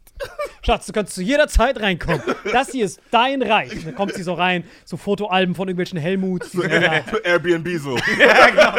Schatz, 0.63 0.87
du 0.87 0.93
kannst 0.93 1.13
zu 1.15 1.21
jeder 1.21 1.47
Zeit 1.47 1.79
reinkommen. 1.79 2.21
Das 2.51 2.71
hier 2.71 2.85
ist 2.85 2.99
dein 3.11 3.41
Reich. 3.41 3.71
Dann 3.85 3.95
kommt 3.95 4.13
sie 4.15 4.23
so 4.23 4.33
rein, 4.33 4.65
so 4.83 4.97
Fotoalben 4.97 5.55
von 5.55 5.67
irgendwelchen 5.67 5.99
Helmuts. 5.99 6.51
so, 6.53 6.63
ja, 6.63 7.03
Airbnb 7.23 7.79
so. 7.79 7.95
Digga, 7.95 8.75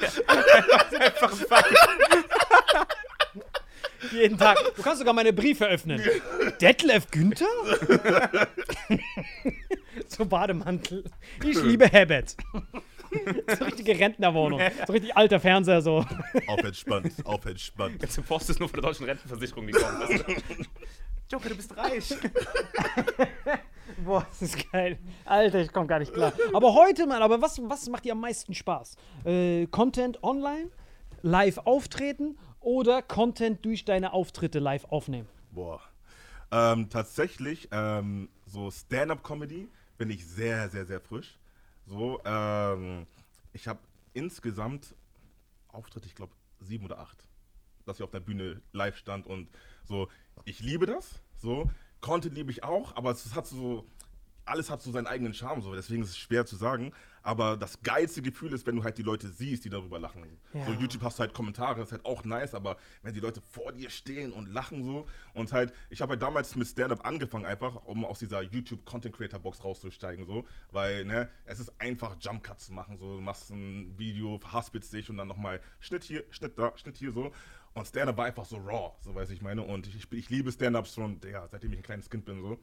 einfach 0.00 1.32
ein 1.32 1.38
fucking 1.38 1.76
jeden 4.12 4.38
Tag. 4.38 4.58
Du 4.76 4.82
kannst 4.82 4.98
sogar 4.98 5.14
meine 5.14 5.32
Briefe 5.32 5.66
öffnen. 5.66 6.00
Detlef 6.60 7.10
Günther? 7.10 7.46
so 10.08 10.24
Bademantel. 10.24 11.04
Ich 11.44 11.60
liebe 11.62 11.88
Herbert. 11.88 12.36
so 13.58 13.64
richtige 13.64 13.98
Rentnerwohnung. 13.98 14.60
So 14.86 14.92
richtig 14.92 15.16
alter 15.16 15.40
Fernseher, 15.40 15.82
so. 15.82 16.04
Auf 16.46 16.60
entspannt, 16.62 17.12
auf 17.24 17.44
entspannt. 17.46 18.00
Ganze 18.00 18.22
Post 18.22 18.50
ist 18.50 18.60
nur 18.60 18.68
von 18.68 18.80
der 18.80 18.90
deutschen 18.90 19.06
Rentenversicherung, 19.06 19.66
du? 19.66 19.78
Joker, 21.30 21.48
du 21.48 21.56
bist 21.56 21.76
reich. 21.76 22.14
Boah, 24.04 24.24
das 24.28 24.42
ist 24.42 24.70
geil. 24.70 24.98
Alter, 25.24 25.60
ich 25.60 25.72
komme 25.72 25.86
gar 25.86 25.98
nicht 25.98 26.12
klar. 26.12 26.32
Aber 26.52 26.74
heute, 26.74 27.06
Mann, 27.06 27.22
aber 27.22 27.40
was, 27.42 27.60
was 27.62 27.88
macht 27.88 28.04
dir 28.04 28.12
am 28.12 28.20
meisten 28.20 28.54
Spaß? 28.54 28.96
Äh, 29.24 29.66
Content 29.66 30.22
online, 30.22 30.70
live 31.22 31.58
auftreten 31.58 32.38
oder 32.60 33.02
Content 33.02 33.64
durch 33.64 33.84
deine 33.84 34.12
Auftritte 34.12 34.60
live 34.60 34.84
aufnehmen? 34.86 35.28
Boah. 35.50 35.80
Ähm, 36.50 36.88
tatsächlich, 36.88 37.68
ähm, 37.72 38.28
so 38.46 38.70
Stand-up-Comedy 38.70 39.68
bin 39.96 40.10
ich 40.10 40.26
sehr, 40.26 40.68
sehr, 40.68 40.86
sehr 40.86 41.00
frisch. 41.00 41.38
So, 41.86 42.20
ähm, 42.24 43.06
ich 43.52 43.66
habe 43.66 43.80
insgesamt 44.12 44.94
Auftritte, 45.68 46.06
ich 46.06 46.14
glaube, 46.14 46.32
sieben 46.60 46.84
oder 46.84 47.00
acht. 47.00 47.24
Dass 47.84 47.96
ich 47.98 48.02
auf 48.02 48.10
der 48.10 48.20
Bühne 48.20 48.60
live 48.72 48.96
stand 48.96 49.26
und 49.26 49.48
so, 49.84 50.08
ich 50.44 50.60
liebe 50.60 50.86
das. 50.86 51.20
So, 51.36 51.70
Content 52.00 52.34
liebe 52.34 52.50
ich 52.50 52.64
auch, 52.64 52.96
aber 52.96 53.10
es 53.10 53.34
hat 53.34 53.46
so, 53.46 53.84
alles 54.44 54.70
hat 54.70 54.82
so 54.82 54.90
seinen 54.90 55.06
eigenen 55.06 55.34
Charme, 55.34 55.62
so, 55.62 55.74
deswegen 55.74 56.02
ist 56.02 56.10
es 56.10 56.18
schwer 56.18 56.46
zu 56.46 56.56
sagen. 56.56 56.92
Aber 57.22 57.58
das 57.58 57.82
geilste 57.82 58.22
Gefühl 58.22 58.54
ist, 58.54 58.66
wenn 58.66 58.76
du 58.76 58.84
halt 58.84 58.96
die 58.96 59.02
Leute 59.02 59.28
siehst, 59.28 59.64
die 59.64 59.68
darüber 59.68 59.98
lachen. 59.98 60.24
Ja. 60.54 60.64
So, 60.64 60.72
YouTube 60.72 61.02
hast 61.02 61.18
du 61.18 61.20
halt 61.20 61.34
Kommentare, 61.34 61.82
ist 61.82 61.92
halt 61.92 62.06
auch 62.06 62.24
nice, 62.24 62.54
aber 62.54 62.78
wenn 63.02 63.12
die 63.12 63.20
Leute 63.20 63.42
vor 63.42 63.72
dir 63.72 63.90
stehen 63.90 64.32
und 64.32 64.48
lachen 64.48 64.82
so 64.82 65.06
und 65.34 65.52
halt, 65.52 65.74
ich 65.90 66.00
habe 66.00 66.12
halt 66.12 66.22
damals 66.22 66.56
mit 66.56 66.66
Stand-Up 66.66 67.04
angefangen 67.04 67.44
einfach, 67.44 67.84
um 67.84 68.06
aus 68.06 68.20
dieser 68.20 68.40
YouTube 68.40 68.84
Content 68.86 69.14
Creator 69.14 69.40
Box 69.40 69.62
rauszusteigen 69.62 70.24
so, 70.24 70.46
weil 70.72 71.04
ne, 71.04 71.28
es 71.44 71.60
ist 71.60 71.70
einfach 71.78 72.16
Jump 72.18 72.44
Cuts 72.44 72.66
zu 72.66 72.72
machen 72.72 72.96
so, 72.96 73.16
du 73.16 73.20
machst 73.20 73.50
ein 73.50 73.98
Video, 73.98 74.38
verhaspelst 74.38 74.92
dich 74.92 75.10
und 75.10 75.18
dann 75.18 75.28
nochmal 75.28 75.60
Schnitt 75.80 76.04
hier, 76.04 76.24
Schnitt 76.30 76.58
da, 76.58 76.72
Schnitt 76.76 76.96
hier 76.96 77.12
so 77.12 77.32
und 77.74 77.86
Stand-Up 77.86 78.16
war 78.16 78.26
einfach 78.26 78.44
so 78.44 78.56
raw, 78.56 78.92
so 79.00 79.14
weiß 79.14 79.30
ich 79.30 79.42
meine 79.42 79.62
und 79.62 79.86
ich, 79.86 79.96
ich, 79.96 80.12
ich 80.12 80.30
liebe 80.30 80.50
Stand-Ups 80.52 80.94
schon, 80.94 81.20
ja, 81.30 81.46
seitdem 81.48 81.72
ich 81.72 81.78
ein 81.78 81.82
kleines 81.84 82.10
Kind 82.10 82.24
bin 82.24 82.40
so. 82.40 82.58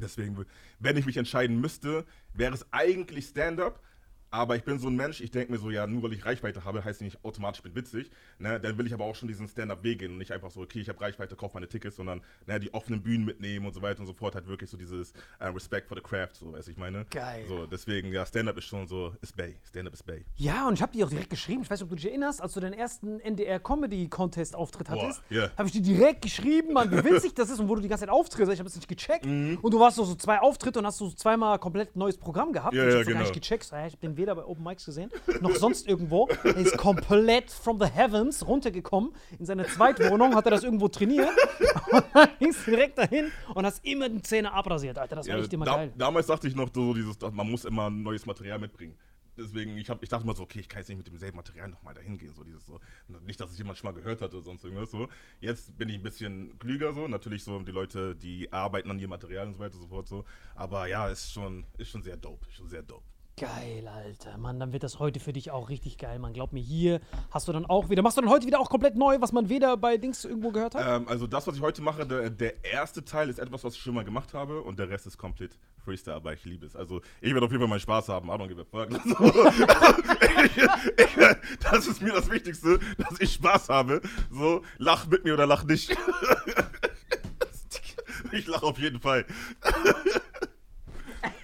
Deswegen, 0.00 0.46
wenn 0.78 0.96
ich 0.96 1.06
mich 1.06 1.16
entscheiden 1.16 1.60
müsste, 1.60 2.06
wäre 2.32 2.54
es 2.54 2.66
eigentlich 2.72 3.26
Stand-up. 3.26 3.80
Aber 4.30 4.54
ich 4.54 4.62
bin 4.62 4.78
so 4.78 4.88
ein 4.88 4.94
Mensch, 4.94 5.20
ich 5.20 5.32
denke 5.32 5.52
mir 5.52 5.58
so, 5.58 5.70
ja, 5.70 5.86
nur 5.86 6.04
weil 6.04 6.12
ich 6.12 6.24
Reichweite 6.24 6.64
habe, 6.64 6.84
heißt 6.84 7.02
nicht 7.02 7.24
automatisch, 7.24 7.58
ich 7.58 7.64
bin 7.64 7.74
witzig. 7.74 8.10
Ne? 8.38 8.60
Dann 8.60 8.78
will 8.78 8.86
ich 8.86 8.94
aber 8.94 9.04
auch 9.04 9.16
schon 9.16 9.26
diesen 9.26 9.48
Stand-up-Weg 9.48 9.98
gehen 9.98 10.12
und 10.12 10.18
nicht 10.18 10.30
einfach 10.30 10.50
so, 10.50 10.60
okay, 10.60 10.80
ich 10.80 10.88
habe 10.88 11.00
Reichweite, 11.00 11.34
kauf 11.34 11.52
meine 11.52 11.68
Tickets, 11.68 11.96
sondern 11.96 12.22
ne, 12.46 12.60
die 12.60 12.72
offenen 12.72 13.02
Bühnen 13.02 13.24
mitnehmen 13.24 13.66
und 13.66 13.72
so 13.72 13.82
weiter 13.82 14.00
und 14.00 14.06
so 14.06 14.12
fort. 14.12 14.36
Halt 14.36 14.46
wirklich 14.46 14.70
so 14.70 14.76
dieses 14.76 15.12
äh, 15.40 15.46
Respect 15.46 15.88
for 15.88 15.96
the 15.96 16.02
craft, 16.02 16.34
so, 16.34 16.52
weiß 16.52 16.68
ich 16.68 16.76
meine. 16.76 17.06
Geil. 17.10 17.44
So, 17.48 17.66
deswegen, 17.66 18.12
ja, 18.12 18.24
Stand-up 18.24 18.56
ist 18.56 18.66
schon 18.66 18.86
so, 18.86 19.12
ist 19.20 19.36
Bay. 19.36 19.56
Stand-up 19.68 19.94
ist 19.94 20.06
Bay. 20.06 20.24
Ja, 20.36 20.68
und 20.68 20.74
ich 20.74 20.82
habe 20.82 20.92
die 20.92 21.02
auch 21.02 21.10
direkt 21.10 21.30
geschrieben. 21.30 21.62
Ich 21.62 21.70
weiß 21.70 21.80
nicht, 21.80 21.84
ob 21.84 21.90
du 21.90 21.96
dich 21.96 22.06
erinnerst, 22.06 22.40
als 22.40 22.52
du 22.52 22.60
den 22.60 22.72
ersten 22.72 23.18
NDR 23.20 23.58
Comedy 23.58 24.08
Contest 24.08 24.54
Auftritt 24.54 24.86
Boah, 24.86 25.02
hattest, 25.02 25.22
ja. 25.30 25.50
habe 25.56 25.66
ich 25.66 25.72
dir 25.72 25.82
direkt 25.82 26.22
geschrieben, 26.22 26.72
Mann, 26.72 26.90
wie 26.92 27.04
witzig 27.04 27.34
das 27.34 27.50
ist 27.50 27.58
und 27.58 27.68
wo 27.68 27.74
du 27.74 27.80
die 27.80 27.88
ganze 27.88 28.02
Zeit 28.02 28.10
auftrittst. 28.10 28.52
Ich 28.52 28.60
habe 28.60 28.68
es 28.68 28.76
nicht 28.76 28.88
gecheckt. 28.88 29.26
Mhm. 29.26 29.58
Und 29.60 29.74
du 29.74 29.80
warst 29.80 29.96
so, 29.96 30.04
so 30.04 30.14
zwei 30.14 30.38
Auftritte 30.40 30.78
und 30.78 30.86
hast 30.86 30.98
so 30.98 31.10
zweimal 31.10 31.58
komplett 31.58 31.96
neues 31.96 32.16
Programm 32.16 32.52
gehabt. 32.52 32.74
Ja, 32.74 32.82
und 32.82 32.88
ich 32.88 32.94
ja, 32.94 32.98
hab's 32.98 33.06
so 33.06 33.12
gar 33.12 33.22
genau. 33.22 33.30
nicht 33.30 33.42
gecheckt. 33.42 33.64
So, 33.64 33.74
ja, 33.74 33.86
ich 33.86 33.98
den 33.98 34.19
weder 34.20 34.34
bei 34.34 34.44
Open 34.44 34.62
Mics 34.64 34.84
gesehen, 34.84 35.10
noch 35.40 35.54
sonst 35.56 35.88
irgendwo. 35.88 36.28
Er 36.44 36.56
ist 36.56 36.76
komplett 36.76 37.50
from 37.50 37.78
the 37.80 37.86
heavens 37.86 38.46
runtergekommen. 38.46 39.12
In 39.38 39.46
seiner 39.46 39.66
Zweitwohnung 39.66 40.34
hat 40.34 40.44
er 40.46 40.50
das 40.52 40.62
irgendwo 40.64 40.88
trainiert. 40.88 41.30
Und 41.92 42.04
dann 42.14 42.28
gingst 42.38 42.66
du 42.66 42.70
direkt 42.70 42.98
dahin 42.98 43.30
und 43.54 43.64
hast 43.66 43.84
immer 43.84 44.08
die 44.08 44.22
Zähne 44.22 44.52
abrasiert, 44.52 44.98
Alter. 44.98 45.16
Das 45.16 45.26
war 45.28 45.36
Ja, 45.36 45.42
echt 45.42 45.52
immer 45.52 45.64
da, 45.64 45.76
geil. 45.76 45.92
Damals 45.96 46.26
dachte 46.26 46.46
ich 46.48 46.54
noch 46.54 46.68
so, 46.72 46.94
dieses, 46.94 47.18
man 47.32 47.50
muss 47.50 47.64
immer 47.64 47.90
neues 47.90 48.26
Material 48.26 48.58
mitbringen. 48.58 48.96
deswegen, 49.36 49.76
ich, 49.78 49.88
hab, 49.88 50.02
ich 50.02 50.08
dachte 50.08 50.26
mal 50.26 50.36
so, 50.36 50.42
okay, 50.42 50.60
ich 50.60 50.68
kann 50.68 50.80
jetzt 50.80 50.88
nicht 50.88 50.98
mit 50.98 51.06
demselben 51.06 51.36
Material 51.36 51.68
nochmal 51.68 51.94
dahin 51.94 52.18
gehen. 52.18 52.34
So 52.34 52.44
dieses 52.44 52.66
so. 52.66 52.78
Nicht, 53.26 53.40
dass 53.40 53.50
es 53.50 53.58
jemand 53.58 53.78
schon 53.78 53.90
mal 53.92 53.98
gehört 53.98 54.20
hatte 54.20 54.36
oder 54.36 54.44
sonst 54.44 54.64
irgendwas 54.64 54.90
so. 54.90 55.08
Jetzt 55.40 55.76
bin 55.78 55.88
ich 55.88 55.94
ein 55.96 56.02
bisschen 56.02 56.58
klüger 56.58 56.92
so. 56.92 57.08
Natürlich 57.08 57.42
so 57.44 57.58
die 57.60 57.72
Leute, 57.72 58.14
die 58.16 58.52
arbeiten 58.52 58.90
an 58.90 58.98
ihrem 58.98 59.10
Material 59.10 59.46
und 59.46 59.54
so 59.54 59.60
weiter 59.60 59.74
und 59.76 59.82
so 59.82 59.88
fort 59.88 60.08
so. 60.08 60.24
Aber 60.54 60.86
ja, 60.88 61.08
ist 61.08 61.32
schon, 61.32 61.64
ist 61.78 61.88
schon 61.90 62.02
sehr 62.02 62.16
dope. 62.16 62.46
Ist 62.48 62.56
schon 62.56 62.68
sehr 62.68 62.82
dope. 62.82 63.04
Geil, 63.40 63.88
Alter. 63.88 64.36
Mann, 64.36 64.60
dann 64.60 64.74
wird 64.74 64.82
das 64.82 64.98
heute 64.98 65.18
für 65.18 65.32
dich 65.32 65.50
auch 65.50 65.70
richtig 65.70 65.96
geil, 65.96 66.18
Mann. 66.18 66.34
Glaub 66.34 66.52
mir, 66.52 66.60
hier 66.60 67.00
hast 67.30 67.48
du 67.48 67.52
dann 67.52 67.64
auch 67.64 67.88
wieder. 67.88 68.02
Machst 68.02 68.18
du 68.18 68.20
dann 68.20 68.28
heute 68.28 68.46
wieder 68.46 68.60
auch 68.60 68.68
komplett 68.68 68.96
neu, 68.96 69.18
was 69.22 69.32
man 69.32 69.48
weder 69.48 69.78
bei 69.78 69.96
Dings 69.96 70.26
irgendwo 70.26 70.50
gehört 70.50 70.74
hat? 70.74 70.84
Ähm, 70.86 71.08
also 71.08 71.26
das, 71.26 71.46
was 71.46 71.56
ich 71.56 71.62
heute 71.62 71.80
mache, 71.80 72.06
der, 72.06 72.28
der 72.28 72.62
erste 72.62 73.02
Teil 73.02 73.30
ist 73.30 73.38
etwas, 73.38 73.64
was 73.64 73.76
ich 73.76 73.80
schon 73.80 73.94
mal 73.94 74.04
gemacht 74.04 74.34
habe 74.34 74.60
und 74.60 74.78
der 74.78 74.90
Rest 74.90 75.06
ist 75.06 75.16
komplett 75.16 75.56
Freestyle, 75.82 76.16
aber 76.16 76.34
ich 76.34 76.44
liebe 76.44 76.66
es. 76.66 76.76
Also 76.76 77.00
ich 77.22 77.32
werde 77.32 77.46
auf 77.46 77.50
jeden 77.50 77.62
Fall 77.62 77.70
meinen 77.70 77.80
Spaß 77.80 78.10
haben. 78.10 78.30
Don't 78.30 78.46
give 78.46 78.60
a 78.60 78.66
ich, 80.98 81.16
das 81.62 81.86
ist 81.86 82.02
mir 82.02 82.12
das 82.12 82.30
Wichtigste, 82.30 82.78
dass 82.98 83.18
ich 83.20 83.32
Spaß 83.32 83.70
habe. 83.70 84.02
So, 84.30 84.60
lach 84.76 85.06
mit 85.06 85.24
mir 85.24 85.32
oder 85.32 85.46
lach 85.46 85.64
nicht. 85.64 85.92
ich 88.32 88.46
lache 88.46 88.66
auf 88.66 88.78
jeden 88.78 89.00
Fall. 89.00 89.24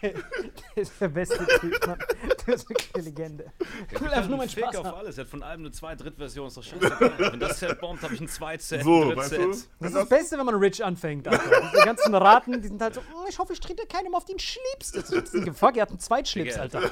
Der 0.03 0.83
ist 0.83 0.93
der 1.01 1.09
beste 1.09 1.47
Typ, 1.61 1.87
Mann. 1.87 1.99
Der 2.47 2.55
ist 2.55 2.69
wirklich 2.69 2.95
eine 2.95 3.05
Legende. 3.05 3.53
Ich 3.93 4.01
will 4.01 4.09
einfach 4.09 4.29
nur 4.29 4.39
meinen 4.39 4.49
Fick 4.49 4.65
Spaß 4.65 4.77
auf 4.77 4.95
alles. 4.95 5.19
Er 5.19 5.25
hat 5.25 5.31
von 5.31 5.43
allem 5.43 5.61
eine 5.61 5.71
Zwei-, 5.71 5.95
Drittversion. 5.97 6.49
Ist 6.49 6.57
doch 6.57 6.63
scheiße. 6.63 7.13
Wenn 7.19 7.41
das 7.41 7.59
Set 7.59 7.81
bombt, 7.81 8.03
habe 8.03 8.15
ich 8.15 8.21
ein 8.21 8.29
Zweit-Set, 8.29 8.83
So, 8.85 9.11
ein 9.11 9.17
weißt 9.17 9.33
du? 9.33 9.37
Dritt-Set. 9.37 9.69
Das 9.81 9.89
ist 9.91 9.97
das 9.97 10.09
Beste, 10.09 10.39
wenn 10.39 10.47
man 10.47 10.55
rich 10.57 10.85
anfängt, 10.85 11.29
Alter. 11.29 11.71
Diese 11.73 11.85
ganzen 11.85 12.15
Raten, 12.15 12.61
die 12.61 12.69
sind 12.69 12.81
halt 12.81 12.95
so, 12.95 13.01
oh, 13.15 13.27
ich 13.29 13.39
hoffe, 13.39 13.53
ich 13.53 13.61
trete 13.61 13.87
keinem 13.87 14.15
auf 14.15 14.25
den 14.25 14.39
Schlips. 14.39 14.93
Das 14.93 15.11
ist 15.11 15.35
ein 15.35 15.55
Fuck, 15.55 15.77
ihr 15.77 15.83
habt 15.83 15.91
einen 15.93 16.01
Zweitschlips. 16.01 16.57
Alter. 16.57 16.83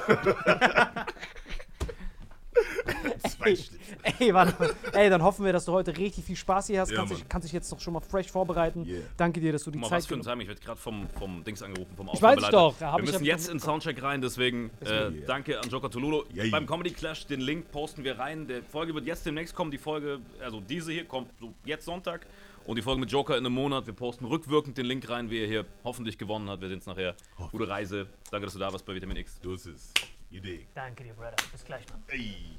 Zwei 3.29 3.57
Ey, 4.19 4.33
warte 4.33 4.55
mal. 4.59 4.73
Ey, 4.93 5.09
dann 5.09 5.23
hoffen 5.23 5.45
wir, 5.45 5.53
dass 5.53 5.65
du 5.65 5.71
heute 5.71 5.95
richtig 5.97 6.23
viel 6.25 6.35
Spaß 6.35 6.67
hier 6.67 6.81
hast. 6.81 6.91
Ja, 6.91 6.97
kannst, 6.97 7.13
dich, 7.13 7.29
kannst 7.29 7.45
dich 7.45 7.53
jetzt 7.53 7.71
doch 7.71 7.79
schon 7.79 7.93
mal 7.93 7.99
fresh 7.99 8.31
vorbereiten. 8.31 8.85
Yeah. 8.85 9.01
Danke 9.17 9.39
dir, 9.39 9.51
dass 9.51 9.63
du 9.63 9.71
die 9.71 9.77
mal, 9.77 9.87
Zeit 9.87 9.99
was 9.99 10.05
für 10.07 10.15
ein 10.15 10.21
genommen 10.21 10.39
Timing. 10.39 10.41
Ich 10.43 10.47
werde 10.49 10.61
gerade 10.61 10.79
vom, 10.79 11.07
vom 11.09 11.43
Dings 11.43 11.61
angerufen, 11.61 11.95
vom 11.95 12.09
Ich 12.13 12.21
weiß 12.21 12.43
Aufnahmeleiter. 12.43 12.75
doch, 12.79 12.97
Wir 12.97 13.03
müssen 13.03 13.25
jetzt 13.25 13.49
in 13.49 13.59
Soundcheck 13.59 14.01
rein, 14.01 14.21
deswegen 14.21 14.71
äh, 14.81 14.95
Yeah. 15.05 15.11
danke 15.27 15.59
an 15.59 15.69
Joker 15.69 15.89
Tololo. 15.89 16.25
Yeah. 16.33 16.47
Beim 16.51 16.65
Comedy 16.65 16.91
Clash, 16.91 17.25
den 17.27 17.41
Link 17.41 17.71
posten 17.71 18.03
wir 18.03 18.17
rein. 18.17 18.47
Der 18.47 18.63
Folge 18.63 18.93
wird 18.95 19.05
jetzt 19.05 19.25
demnächst 19.25 19.53
kommen. 19.55 19.71
Die 19.71 19.77
Folge, 19.77 20.19
also 20.41 20.59
diese 20.61 20.91
hier, 20.91 21.05
kommt 21.05 21.29
so 21.39 21.53
jetzt 21.65 21.85
Sonntag. 21.85 22.25
Und 22.65 22.77
die 22.77 22.81
Folge 22.81 22.99
mit 22.99 23.11
Joker 23.11 23.37
in 23.37 23.45
einem 23.45 23.53
Monat. 23.53 23.85
Wir 23.85 23.93
posten 23.93 24.25
rückwirkend 24.25 24.77
den 24.77 24.87
Link 24.87 25.07
rein, 25.07 25.29
wie 25.29 25.39
er 25.41 25.47
hier 25.47 25.65
hoffentlich 25.83 26.17
gewonnen 26.17 26.49
hat. 26.49 26.61
Wir 26.61 26.67
sehen 26.69 26.79
es 26.79 26.87
nachher. 26.87 27.15
Gute 27.51 27.67
Reise. 27.67 28.07
Danke, 28.31 28.47
dass 28.47 28.53
du 28.53 28.59
da 28.59 28.71
warst 28.73 28.85
bei 28.85 28.95
Vitamin 28.95 29.17
X. 29.17 29.39
Du 29.39 29.53
ist 29.53 29.67
es. 29.67 29.93
Idee. 30.31 30.65
Danke 30.73 31.03
dir, 31.03 31.13
Brother. 31.13 31.35
Bis 31.51 31.63
gleich, 31.63 31.85
Mann. 31.91 32.01
Ey. 32.07 32.57